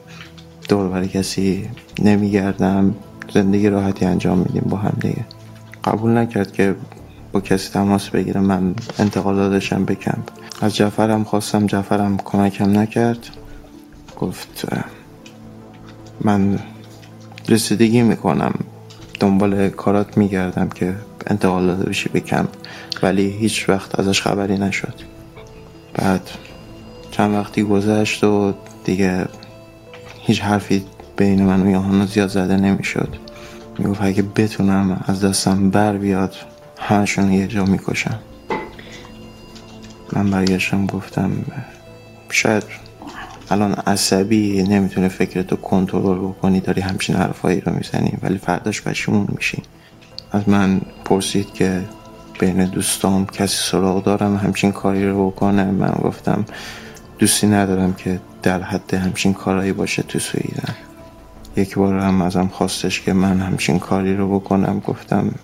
دور 0.68 0.88
برای 0.88 1.09
کسی 1.09 1.68
نمیگردم. 2.03 2.94
زندگی 3.35 3.68
راحتی 3.68 4.05
انجام 4.05 4.38
میدیم 4.38 4.66
با 4.71 4.77
هم 4.77 4.97
دیگه. 5.01 5.25
قبول 5.85 6.16
نکرد 6.18 6.53
که 6.53 6.75
کسی 7.40 7.72
تماس 7.72 8.09
بگیره 8.09 8.40
من 8.40 8.74
انتقال 8.98 9.37
دادشم 9.37 9.85
بکم 9.85 10.18
از 10.61 10.77
جعفرم 10.77 11.24
خواستم 11.24 11.66
جعفرم 11.66 12.16
کمکم 12.16 12.79
نکرد. 12.79 13.27
گفت 14.20 14.64
من 16.20 16.59
رسیدگی 17.48 18.03
می‌کنم. 18.03 18.55
دنبال 19.20 19.68
کارات 19.68 20.18
میگردم 20.18 20.68
که 20.68 20.94
انتقال 21.27 21.66
داده 21.66 21.88
بشی 21.90 22.09
بکم 22.09 22.48
ولی 23.03 23.31
هیچ 23.31 23.68
وقت 23.68 24.01
ازش 24.01 24.22
خبری 24.22 24.59
نشد. 24.59 24.94
بعد 25.94 26.31
چند 27.11 27.35
وقتی 27.35 27.62
گذشت 27.62 28.24
و 28.24 28.55
دیگه 28.85 29.27
هیچ 30.20 30.40
حرفی 30.40 30.85
بین 31.16 31.42
من 31.42 31.62
و 31.62 31.70
یوهانا 31.70 32.07
زیاد 32.07 32.29
زده 32.29 32.57
نمی‌شد. 32.57 33.16
می‌گفت 33.79 34.03
اگه 34.03 34.22
بتونم 34.22 35.05
از 35.07 35.24
دستم 35.24 35.70
بر 35.70 35.96
بیاد 35.96 36.35
همشون 36.79 37.33
یه 37.33 37.47
جا 37.47 37.64
می‌کشم 37.64 38.19
من 40.12 40.31
برگشتم 40.31 40.87
گفتم 40.87 41.33
شاید 42.31 42.64
الان 43.51 43.73
عصبی 43.73 44.62
نمی‌تونه 44.62 45.09
فکرتو 45.09 45.57
کنترل 45.57 46.19
بکنی 46.19 46.61
داری 46.61 46.81
همچین 46.81 47.17
حرفایی 47.17 47.61
رو 47.61 47.73
می‌زنی 47.73 48.12
ولی 48.23 48.38
فرداش 48.38 48.83
پشیمون 48.83 49.29
میشی. 49.37 49.62
از 50.33 50.49
من 50.49 50.81
پرسید 51.05 51.53
که 51.53 51.85
بین 52.41 52.64
دوستام 52.64 53.27
کسی 53.27 53.71
سراغ 53.71 54.05
دارم 54.05 54.37
همچین 54.37 54.73
کاری 54.73 55.09
رو 55.09 55.31
بکنه؟ 55.31 55.64
من 55.64 55.91
گفتم 55.91 56.45
دوستی 57.19 57.47
ندارم 57.47 57.93
که 57.95 58.21
در 58.43 58.62
حد 58.62 58.95
همچین 58.95 59.35
کارایی 59.35 59.73
باشه 59.73 60.03
تو 60.03 60.19
سویدن 60.19 60.75
یک 61.57 61.75
بار 61.75 61.99
هم 61.99 62.23
ازم 62.23 62.47
خواستش 62.47 63.01
که 63.01 63.12
من 63.12 63.41
همچین 63.41 63.79
کاری 63.79 64.17
رو 64.17 64.38
بکنم 64.41 64.83
گفتم 64.87 65.35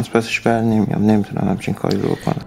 از 0.00 0.10
پسش 0.10 0.40
بر 0.40 0.60
نمیام. 0.60 1.02
نمی‌تونم 1.02 1.48
همچین 1.48 1.74
کاری 1.74 1.98
رو 2.02 2.08
بکنم. 2.08 2.46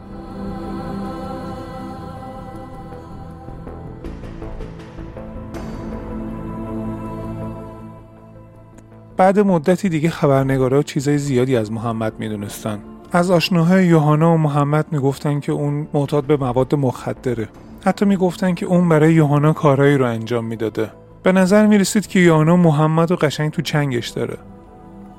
بعد 9.18 9.40
مدتی 9.40 9.90
دیگه 9.90 10.10
خبرنگارا 10.10 10.84
چیزای 10.84 11.18
زیادی 11.18 11.56
از 11.56 11.72
محمد 11.72 12.14
می‌دونستن. 12.20 12.80
از 13.12 13.32
آشناهای 13.32 13.86
یوهانا 13.86 14.34
و 14.34 14.38
محمد 14.38 14.86
می‌گفتن 14.92 15.40
که 15.40 15.52
اون 15.52 15.88
معتاد 15.94 16.24
به 16.24 16.38
مواد 16.38 16.76
مخدره. 16.76 17.50
حتی 17.86 18.06
می‌گفتن 18.06 18.54
که 18.54 18.66
اون 18.66 18.90
برای 18.90 19.14
یوهانا 19.14 19.54
کارهایی 19.54 19.98
رو 19.98 20.06
انجام 20.06 20.46
می‌داده. 20.46 20.90
به 21.24 21.32
نظر 21.32 21.68
می‌رسید 21.68 22.08
که 22.08 22.20
یوهانا 22.20 22.56
محمد 22.56 23.12
و 23.12 23.16
قشنگ 23.16 23.52
تو 23.52 23.62
چنگش 23.62 24.10
داره. 24.10 24.38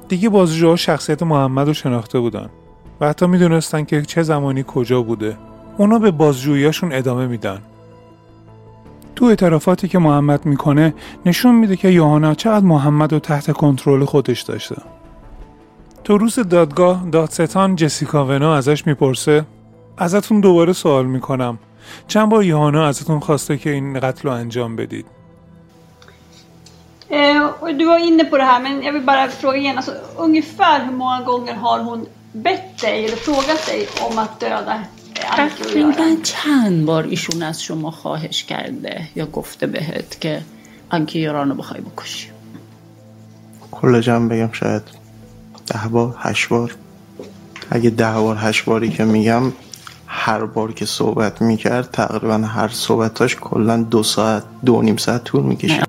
دیگه 0.09 0.29
بازجوها 0.29 0.77
شخصیت 0.77 1.23
محمد 1.23 1.67
رو 1.67 1.75
شناخته 1.75 2.21
بودن 2.21 2.49
و 3.01 3.09
حتی 3.09 3.27
می‌دونستن 3.27 3.85
که 3.85 4.03
چه 4.03 4.23
زمانی 4.23 4.65
کجا 4.67 5.03
بوده. 5.03 5.37
اونا 5.79 5.99
به 5.99 6.11
بازجوییاشون 6.11 6.93
ادامه 6.93 7.27
میدن. 7.27 7.59
تو 9.17 9.25
اعترافاتی 9.25 9.89
که 9.89 9.99
محمد 9.99 10.47
می‌کنه 10.47 10.95
نشون 11.27 11.55
میده 11.55 11.77
که 11.77 11.89
یوهانا 11.89 12.35
چقدر 12.35 12.65
محمد 12.65 13.13
رو 13.13 13.19
تحت 13.19 13.53
کنترل 13.53 14.05
خودش 14.05 14.43
داشته. 14.43 14.77
تو 16.05 16.19
روز 16.19 16.39
دادگاه 16.39 17.07
دادستان 17.13 17.77
جسیکا 17.77 18.27
ونا 18.27 18.55
ازش 18.55 18.87
می‌پرسه 18.87 19.45
ازتون 19.99 20.41
دوباره 20.41 20.73
سوال 20.73 21.07
می‌کنم. 21.07 21.59
چند 22.09 22.29
بار 22.29 22.45
یوهانا 22.45 22.87
ازتون 22.87 23.21
خواسته 23.21 23.59
که 23.59 23.71
این 23.71 24.01
قتل 24.01 24.29
رو 24.29 24.35
انجام 24.35 24.77
بدید؟ 24.77 25.07
Du 27.79 27.85
var 27.87 27.99
inne 27.99 28.25
på 28.25 28.37
det 28.37 28.45
här 28.45 28.61
men 28.61 28.83
jag 28.83 28.93
vill 28.93 29.03
bara 29.03 29.29
fråga 29.29 29.57
igen, 29.57 29.77
alltså, 29.77 29.95
ungefär 30.17 30.85
hur 30.85 30.93
många 30.93 31.21
gånger 31.21 31.55
har 31.55 31.79
hon 31.79 32.07
bett 32.33 32.79
dig 32.81 33.05
eller 33.05 33.17
frågat 33.17 33.67
dig 33.67 33.89
om 34.11 34.19
att 34.19 34.41
döda 34.41 34.85
تقریبا 35.15 36.17
چند 36.23 36.87
بار 36.87 37.05
ایشون 37.05 37.43
از 37.43 37.63
شما 37.63 37.91
خواهش 37.91 38.45
کرده 38.45 39.09
یا 39.15 39.27
گفته 39.27 39.67
بهت 39.67 40.21
که 40.21 40.43
انکی 40.91 41.19
یاران 41.21 41.49
رو 41.49 41.55
بخوای 41.55 41.81
بکشی 41.81 42.29
کل 43.71 44.01
جمع 44.01 44.29
بگم 44.29 44.53
شاید 44.53 44.83
ده 45.67 45.89
بار 45.89 46.17
هشت 46.19 46.49
بار. 46.49 46.75
اگه 47.71 47.91
ده 47.91 48.13
بار 48.13 48.37
هشت 48.37 48.65
باری 48.65 48.91
که 48.91 49.05
میگم 49.05 49.53
هر 50.07 50.45
بار 50.45 50.73
که 50.73 50.87
صحبت 50.87 51.43
می‌کرد 51.43 51.91
تقریبا 51.91 52.35
هر 52.35 52.69
صحبتاش 52.69 53.37
کلا 53.37 53.77
دو 53.77 54.03
ساعت 54.03 54.43
دو 54.65 54.83
نیم 54.83 54.97
ساعت 54.97 55.25
طول 55.25 55.43
می‌کشید. 55.43 55.84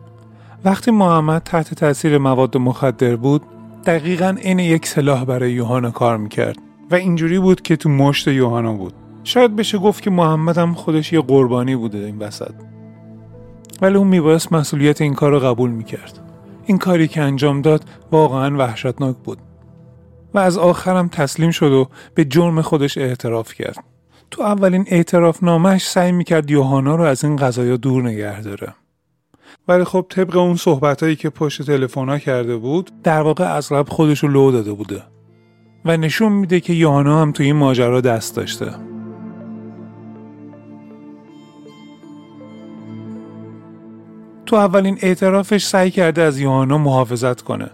وقتی 0.65 0.91
محمد 0.91 1.41
تحت 1.41 1.73
تاثیر 1.73 2.17
مواد 2.17 2.57
مخدر 2.57 3.15
بود 3.15 3.41
دقیقا 3.85 4.35
این 4.41 4.59
یک 4.59 4.87
سلاح 4.87 5.25
برای 5.25 5.51
یوهانا 5.51 5.91
کار 5.91 6.17
می‌کرد 6.17 6.57
و 6.91 6.95
اینجوری 6.95 7.39
بود 7.39 7.61
که 7.61 7.75
تو 7.75 7.89
مشت 7.89 8.27
یوهانا 8.27 8.73
بود. 8.73 8.93
شاید 9.23 9.55
بشه 9.55 9.77
گفت 9.77 10.03
که 10.03 10.09
محمد 10.09 10.57
هم 10.57 10.73
خودش 10.73 11.13
یه 11.13 11.21
قربانی 11.21 11.75
بوده 11.75 11.97
این 11.97 12.19
وسط. 12.19 12.53
ولی 13.81 13.95
اون 13.95 14.07
میبایست 14.07 14.53
مسئولیت 14.53 15.01
این 15.01 15.13
کار 15.13 15.31
رو 15.31 15.39
قبول 15.39 15.69
می‌کرد. 15.69 16.19
این 16.65 16.77
کاری 16.77 17.07
که 17.07 17.21
انجام 17.21 17.61
داد 17.61 17.83
واقعا 18.11 18.57
وحشتناک 18.57 19.15
بود. 19.23 19.37
و 20.33 20.39
از 20.39 20.57
آخرم 20.57 21.07
تسلیم 21.07 21.51
شد 21.51 21.71
و 21.71 21.87
به 22.13 22.25
جرم 22.25 22.61
خودش 22.61 22.97
اعتراف 22.97 23.53
کرد. 23.53 23.83
تو 24.31 24.41
اولین 24.41 24.85
اعتراف 24.87 25.43
نامش 25.43 25.87
سعی 25.87 26.11
می‌کرد 26.11 26.51
یوهانا 26.51 26.95
رو 26.95 27.03
از 27.03 27.23
این 27.23 27.35
قضایا 27.35 27.77
دور 27.77 28.03
نگه 28.03 28.41
داره. 28.41 28.73
ولی 29.67 29.83
خب 29.83 30.05
طبق 30.09 30.37
اون 30.37 30.55
صحبتهایی 30.55 31.15
که 31.15 31.29
پشت 31.29 31.61
تلفن 31.61 32.17
کرده 32.17 32.57
بود 32.57 32.91
در 33.03 33.21
واقع 33.21 33.57
اغلب 33.57 33.89
خودش 33.89 34.19
رو 34.19 34.29
لو 34.29 34.51
داده 34.51 34.73
بوده. 34.73 35.03
و 35.85 35.97
نشون 35.97 36.31
میده 36.31 36.59
که 36.59 36.73
یوهانا 36.73 37.21
هم 37.21 37.31
تو 37.31 37.43
این 37.43 37.55
ماجرا 37.55 38.01
دست 38.01 38.35
داشته. 38.35 38.71
تو 44.45 44.55
اولین 44.55 44.97
اعترافش 45.01 45.65
سعی 45.65 45.91
کرده 45.91 46.21
از 46.21 46.39
یوهانا 46.39 46.77
محافظت 46.77 47.41
کنه. 47.41 47.69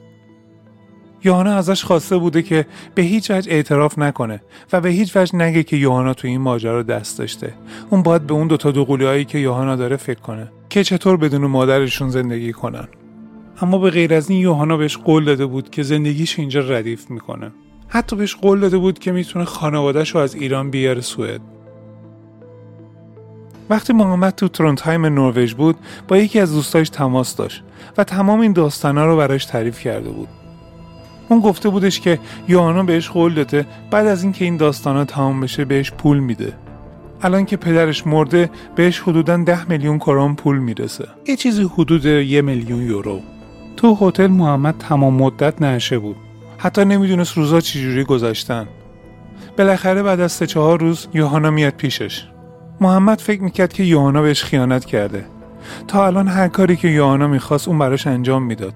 یوهانا 1.23 1.55
ازش 1.55 1.83
خواسته 1.83 2.17
بوده 2.17 2.41
که 2.41 2.65
به 2.95 3.01
هیچ 3.01 3.31
وجه 3.31 3.51
اعتراف 3.51 3.99
نکنه 3.99 4.41
و 4.73 4.81
به 4.81 4.89
هیچ 4.89 5.17
وجه 5.17 5.35
نگه 5.35 5.63
که 5.63 5.77
یوهانا 5.77 6.13
تو 6.13 6.27
این 6.27 6.41
ماجرا 6.41 6.83
دست 6.83 7.17
داشته. 7.17 7.53
اون 7.89 8.03
باید 8.03 8.27
به 8.27 8.33
اون 8.33 8.47
دوتا 8.47 8.71
دوقلوهایی 8.71 9.15
هایی 9.15 9.25
که 9.25 9.37
یوهانا 9.37 9.75
داره 9.75 9.95
فکر 9.95 10.19
کنه. 10.19 10.51
که 10.71 10.83
چطور 10.83 11.17
بدون 11.17 11.45
مادرشون 11.45 12.09
زندگی 12.09 12.53
کنن. 12.53 12.87
اما 13.61 13.77
به 13.77 13.89
غیر 13.89 14.13
از 14.13 14.29
این 14.29 14.39
یوهانا 14.39 14.77
بهش 14.77 14.97
قول 14.97 15.25
داده 15.25 15.45
بود 15.45 15.69
که 15.69 15.83
زندگیش 15.83 16.39
اینجا 16.39 16.59
ردیف 16.59 17.11
می‌کنه. 17.11 17.51
حتی 17.87 18.15
بهش 18.15 18.35
قول 18.35 18.59
داده 18.59 18.77
بود 18.77 18.99
که 18.99 19.11
می‌تونه 19.11 19.45
خانوادهش 19.45 20.09
رو 20.09 20.21
از 20.21 20.35
ایران 20.35 20.69
بیاره 20.69 21.01
سوئد. 21.01 21.41
وقتی 23.69 23.93
محمد 23.93 24.35
تو 24.35 24.47
ترونتهایم 24.47 25.05
نروژ 25.05 25.53
بود 25.53 25.75
با 26.07 26.17
یکی 26.17 26.39
از 26.39 26.53
دوستاش 26.53 26.89
تماس 26.89 27.35
داشت 27.35 27.63
و 27.97 28.03
تمام 28.03 28.39
این 28.39 28.53
داستانا 28.53 29.05
رو 29.05 29.17
براش 29.17 29.45
تعریف 29.45 29.79
کرده 29.79 30.09
بود. 30.09 30.27
اون 31.29 31.39
گفته 31.39 31.69
بودش 31.69 31.99
که 31.99 32.19
یوهانا 32.47 32.83
بهش 32.83 33.09
قول 33.09 33.33
داده 33.33 33.65
بعد 33.91 34.07
از 34.07 34.23
اینکه 34.23 34.45
این 34.45 34.57
داستانا 34.57 35.05
تمام 35.05 35.41
بشه 35.41 35.65
بهش 35.65 35.91
پول 35.91 36.19
میده. 36.19 36.53
الان 37.23 37.45
که 37.45 37.57
پدرش 37.57 38.07
مرده 38.07 38.49
بهش 38.75 38.99
حدودا 38.99 39.37
ده 39.37 39.69
میلیون 39.69 39.99
کرون 39.99 40.35
پول 40.35 40.57
می‌رسه. 40.57 41.07
یه 41.27 41.35
چیزی 41.35 41.63
حدود 41.63 42.05
یه 42.05 42.41
میلیون 42.41 42.81
یورو. 42.81 43.19
تو 43.77 43.97
هتل 44.01 44.27
محمد 44.27 44.75
تمام 44.79 45.13
مدت 45.13 45.61
نشه 45.61 45.99
بود. 45.99 46.15
حتی 46.57 46.85
نمی‌دونست 46.85 47.37
روزا 47.37 47.61
چجوری 47.61 48.03
گذاشتن 48.03 48.67
بالاخره 49.57 50.03
بعد 50.03 50.19
از 50.19 50.31
سه 50.31 50.47
چهار 50.47 50.79
روز 50.79 51.07
یوهانا 51.13 51.51
میاد 51.51 51.73
پیشش. 51.73 52.27
محمد 52.81 53.19
فکر 53.19 53.41
می‌کرد 53.41 53.73
که 53.73 53.83
یوهانا 53.83 54.21
بهش 54.21 54.43
خیانت 54.43 54.85
کرده. 54.85 55.25
تا 55.87 56.07
الان 56.07 56.27
هر 56.27 56.47
کاری 56.47 56.75
که 56.75 56.87
یوهانا 56.87 57.27
می‌خواست 57.27 57.67
اون 57.67 57.79
براش 57.79 58.07
انجام 58.07 58.43
می‌داد. 58.43 58.73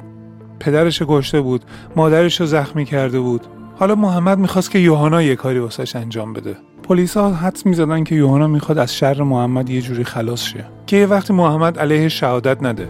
پدرش 0.59 1.03
گشته 1.03 1.41
بود 1.41 1.61
مادرش 1.95 2.39
رو 2.39 2.45
زخمی 2.45 2.85
کرده 2.85 3.19
بود. 3.19 3.41
حالا 3.79 3.95
محمد 3.95 4.37
می‌خواست 4.37 4.71
که 4.71 4.79
یوهانا 4.79 5.21
یه 5.21 5.35
کاری 5.35 5.59
واسش 5.59 5.95
انجام 5.95 6.33
بده. 6.33 6.57
پلیس 6.87 7.17
ها 7.17 7.33
حدس 7.33 7.65
می‌زدن 7.65 8.03
که 8.03 8.15
یوهانا 8.15 8.47
می‌خواد 8.47 8.77
از 8.77 8.95
شر 8.95 9.21
محمد 9.23 9.69
یه 9.69 9.81
جوری 9.81 10.03
خلاص 10.03 10.43
شه. 10.43 10.65
که 10.87 10.97
یه 10.97 11.05
وقتی 11.05 11.33
محمد 11.33 11.79
علیه 11.79 12.09
شهادت 12.09 12.63
نده. 12.63 12.89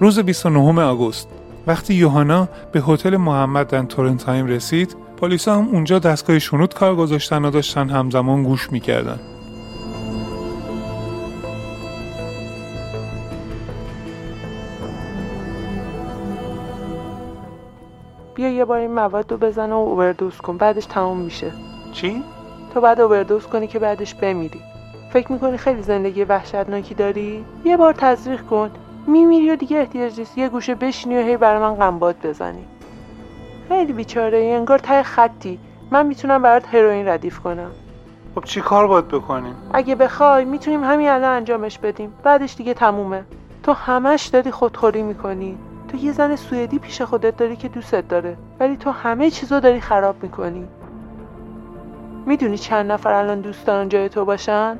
روز 0.00 0.18
29 0.18 0.82
آگوست. 0.82 1.28
وقتی 1.66 1.94
یوهانا 1.94 2.48
به 2.72 2.80
هتل 2.80 3.16
محمد 3.16 3.68
در 3.68 3.82
تورنتایم 3.82 4.46
رسید 4.46 4.96
پلیسا 5.16 5.56
هم 5.56 5.68
اونجا 5.72 5.98
دستگاه 5.98 6.38
شنود 6.38 6.74
کار 6.74 6.96
گذاشتن 6.96 7.44
و 7.44 7.50
داشتن 7.50 7.90
همزمان 7.90 8.42
گوش 8.42 8.72
می‌کردن. 8.72 9.18
بار 18.68 18.78
این 18.78 18.94
مواد 18.94 19.32
رو 19.32 19.38
بزن 19.38 19.72
و 19.72 19.76
اووردوز 19.76 20.36
کن. 20.36 20.56
بعدش 20.56 20.86
تموم 20.86 21.18
میشه. 21.18 21.52
چی؟ 21.92 22.22
تو 22.74 22.80
بعد 22.80 23.00
اووردوز 23.00 23.46
کنی 23.46 23.66
که 23.66 23.78
بعدش 23.78 24.14
بمیری. 24.14 24.60
فکر 25.12 25.32
می‌کنی 25.32 25.56
خیلی 25.56 25.82
زندگی 25.82 26.24
وحشتناکی 26.24 26.94
داری؟ 26.94 27.44
یه 27.64 27.76
بار 27.76 27.92
تزریق 27.92 28.42
کن. 28.46 28.70
میمیری 29.06 29.50
و 29.50 29.56
دیگه 29.56 29.78
احتیاج 29.78 30.18
نیست. 30.18 30.38
یه 30.38 30.48
گوشه 30.48 30.74
بشینی 30.74 31.18
و 31.18 31.20
هی 31.22 31.36
برای 31.36 31.60
من 31.60 31.74
قنباد 31.74 32.16
بزنی. 32.24 32.64
خیلی 33.68 33.92
بیچاره 33.92 34.38
ای 34.38 34.54
انگار 34.54 34.78
ته 34.78 35.02
خطی. 35.02 35.58
من 35.90 36.06
می‌تونم 36.06 36.42
برات 36.42 36.74
هروئین 36.74 37.08
ردیف 37.08 37.38
کنم. 37.38 37.70
خب 38.34 38.44
چی 38.44 38.60
کار 38.60 38.86
باید 38.86 39.08
بکنیم؟ 39.08 39.54
اگه 39.72 39.94
بخوای 39.94 40.44
می‌تونیم 40.44 40.84
همین 40.84 41.08
الان 41.08 41.30
انجامش 41.30 41.78
بدیم. 41.78 42.12
بعدش 42.22 42.54
دیگه 42.56 42.74
تمومه. 42.74 43.24
تو 43.62 43.72
همش 43.72 44.26
داری 44.26 44.50
خودخوری 44.50 45.02
می‌کنی. 45.02 45.58
تو 45.88 45.96
یه 45.96 46.12
زن 46.12 46.36
سوئدی 46.36 46.78
پیش 46.78 47.02
خودت 47.02 47.36
داری 47.36 47.56
که 47.56 47.68
دوستت 47.68 48.08
داره 48.08 48.36
ولی 48.60 48.76
تو 48.76 48.90
همه 48.90 49.30
چیزو 49.30 49.60
داری 49.60 49.80
خراب 49.80 50.22
می‌کنی. 50.22 50.64
می‌دونی 52.26 52.58
چند 52.58 52.92
نفر 52.92 53.12
الان 53.12 53.40
دوست 53.40 53.66
دارن 53.66 53.88
جای 53.88 54.08
تو 54.08 54.24
باشن؟ 54.24 54.78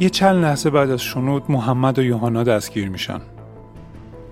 یه 0.00 0.10
چند 0.10 0.44
لحظه 0.44 0.70
بعد 0.70 0.90
از 0.90 1.00
شنود 1.00 1.42
محمد 1.48 1.98
و 1.98 2.02
یوهانا 2.02 2.42
دستگیر 2.42 2.88
میشن. 2.88 3.20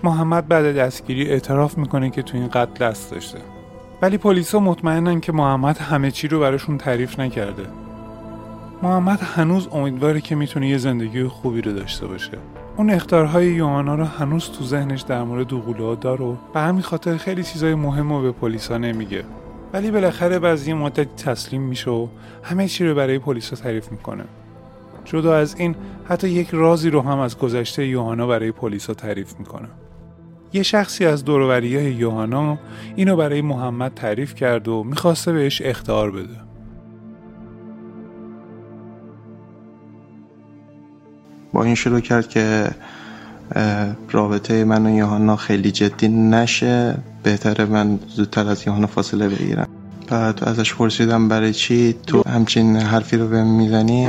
محمد 0.03 0.49
بعد 0.49 0.77
دستگیری 0.77 1.29
اعتراف 1.29 1.79
می‌کنه 1.79 2.11
که 2.11 2.23
تو 2.23 2.37
این 2.37 2.49
قتل 2.49 2.87
دست 2.87 3.11
داشته. 3.11 3.39
ولی 4.03 4.19
پلیسا 4.19 4.61
مطمئنن 4.61 5.21
که 5.21 5.33
محمد 5.33 5.79
همه 5.79 6.11
چی 6.11 6.29
رو 6.29 6.41
براشون 6.41 6.79
تعریف 6.79 7.19
نکرده. 7.19 7.67
محمد 8.83 9.21
هنوز 9.21 9.69
امیدواره 9.73 10.21
که 10.21 10.35
می‌تونه 10.35 10.69
یه 10.69 10.79
زندگی 10.79 11.25
خوبی 11.25 11.61
رو 11.61 11.73
داشته 11.73 12.07
باشه. 12.07 12.39
اون 12.77 12.91
اختارهای 12.91 13.47
یوهانا 13.47 13.95
رو 13.95 14.05
هنوز 14.05 14.51
تو 14.51 14.65
ذهنش 14.65 15.01
در 15.01 15.23
مورد 15.23 15.47
دوقلوها 15.47 15.95
داره 15.95 16.25
و 16.25 16.35
به 16.55 16.61
همین 16.61 16.83
خاطر 16.83 17.17
خیلی 17.17 17.43
چیزای 17.43 17.75
مهم 17.75 18.13
رو 18.13 18.23
به 18.23 18.33
پلیسا 18.33 18.79
نمیگه. 18.79 19.25
ولی 19.73 19.91
بالاخره 19.91 20.39
بعضی 20.39 20.73
مدتی 20.73 21.11
تسلیم 21.17 21.63
میشه 21.63 21.91
و 21.91 22.09
همه 22.43 22.69
چی 22.69 22.87
رو 22.87 22.95
برای 22.95 23.19
پلیسا 23.19 23.57
تعریف 23.57 23.93
می‌کنه. 23.93 24.25
جدا 25.05 25.37
از 25.37 25.55
این 25.59 25.75
حتی 26.09 26.29
یک 26.29 26.49
رازی 26.53 26.91
رو 26.91 27.01
هم 27.01 27.19
از 27.19 27.39
گذشته 27.39 27.87
یوهانا 27.87 28.27
برای 28.27 28.53
پلیسا 28.53 28.95
تعریف 28.95 29.35
می‌کنه. 29.39 29.69
یه 30.53 30.63
شخصی 30.63 31.07
از 31.07 31.25
دوروری 31.25 31.77
های 31.77 31.93
یوهانا 31.93 32.59
اینو 32.97 33.17
برای 33.17 33.43
محمد 33.43 33.95
تعریف 33.95 34.35
کرد 34.35 34.69
و 34.69 34.85
می‌خواسته 34.85 35.33
بهش 35.33 35.63
اختار 35.65 36.11
بده. 36.11 36.50
با 41.53 41.65
این 41.65 41.75
شروع 41.75 42.01
کرد 42.01 42.29
که 42.29 42.71
رابطه 44.11 44.65
من 44.65 44.87
و 44.87 44.97
یوهانا 44.97 45.37
خیلی 45.37 45.71
جدی 45.71 46.09
نشه. 46.09 46.95
بهتره 47.23 47.65
من 47.65 47.99
زودتر 48.09 48.49
از 48.49 48.67
یوهانا 48.67 48.87
فاصله 48.87 49.29
بگیرم. 49.29 49.67
بعد 50.09 50.45
ازش 50.45 50.75
پرسیدم 50.75 51.29
برای 51.29 51.53
چی 51.53 51.95
تو 52.07 52.23
همچین 52.29 52.77
حرفی 52.77 53.17
رو 53.17 53.29
بهم 53.29 53.47
می‌زنی؟ 53.47 54.09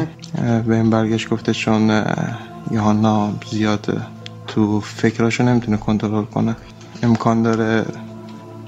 به 0.67 0.75
این 0.75 0.89
برگشت 0.89 1.29
گفته 1.29 1.53
چون 1.53 2.03
یوهانا 2.71 3.33
زیاد 3.51 4.01
تو 4.47 4.79
فکراشو 4.79 5.43
نمی‌تونه 5.43 5.77
کنترل 5.77 6.23
کنه. 6.23 6.55
امکان 7.03 7.43
داره 7.43 7.85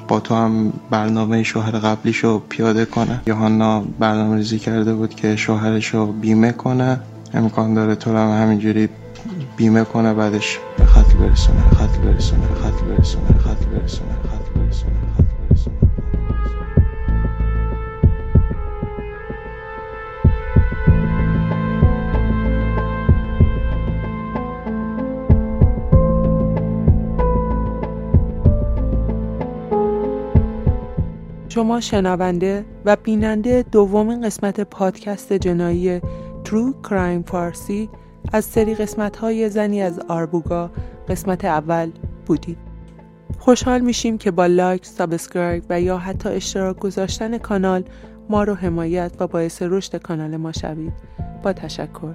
با 0.07 0.19
تو 0.19 0.35
هم 0.35 0.73
برنامه 0.89 1.43
شوهر 1.43 1.71
قبلیشو 1.71 2.39
پیاده 2.49 2.85
کنه. 2.85 3.21
یوهانا 3.27 3.83
برنامه 3.99 4.35
ریزی 4.35 4.59
کرده 4.59 4.93
بود 4.93 5.15
که 5.15 5.35
شوهرشو 5.35 6.11
بیمه 6.11 6.51
کنه. 6.51 6.99
امکان 7.33 7.73
داره 7.73 7.95
تو 7.95 8.17
هم 8.17 8.43
همینجوری 8.43 8.89
بیمه 9.57 9.83
کنه 9.83 10.13
بعدش 10.13 10.59
به 10.77 10.83
قتل 10.83 11.17
برسونه 11.17 11.69
قتل 11.69 12.01
برسونه 12.01 12.47
قتل 12.47 12.85
برسونه 12.85 13.27
قتل 13.27 13.65
برسونه 13.65 14.13
قتل 14.55 14.59
برسونه. 15.49 15.75
شما 31.49 31.79
شنونده 31.79 32.65
و 32.85 32.95
بیننده 32.95 33.65
دومین 33.71 34.21
قسمت 34.21 34.61
پادکست 34.61 35.33
جنایی 35.33 36.01
True 36.45 36.87
Crime 36.89 37.29
فارسی 37.29 37.89
از 38.33 38.45
سری 38.45 38.75
قسمت 38.75 39.17
های 39.17 39.49
زنی 39.49 39.81
از 39.81 39.99
آربوگا 39.99 40.71
قسمت 41.07 41.45
اول 41.45 41.91
بودید. 42.25 42.57
خوشحال 43.39 43.81
میشیم 43.81 44.17
که 44.17 44.31
با 44.31 44.45
like، 44.45 44.85
subscribe 44.85 45.63
و 45.69 45.81
یا 45.81 45.97
حتی 45.97 46.29
اشتراک 46.29 46.79
گذاشتن 46.79 47.37
کانال 47.37 47.83
ما 48.29 48.43
رو 48.43 48.53
حمایت 48.53 49.11
و 49.19 49.27
باعث 49.27 49.61
رشد 49.61 49.95
کانال 49.95 50.37
ما 50.37 50.51
شوید. 50.51 50.93
با 51.43 51.53
تشکر. 51.53 52.13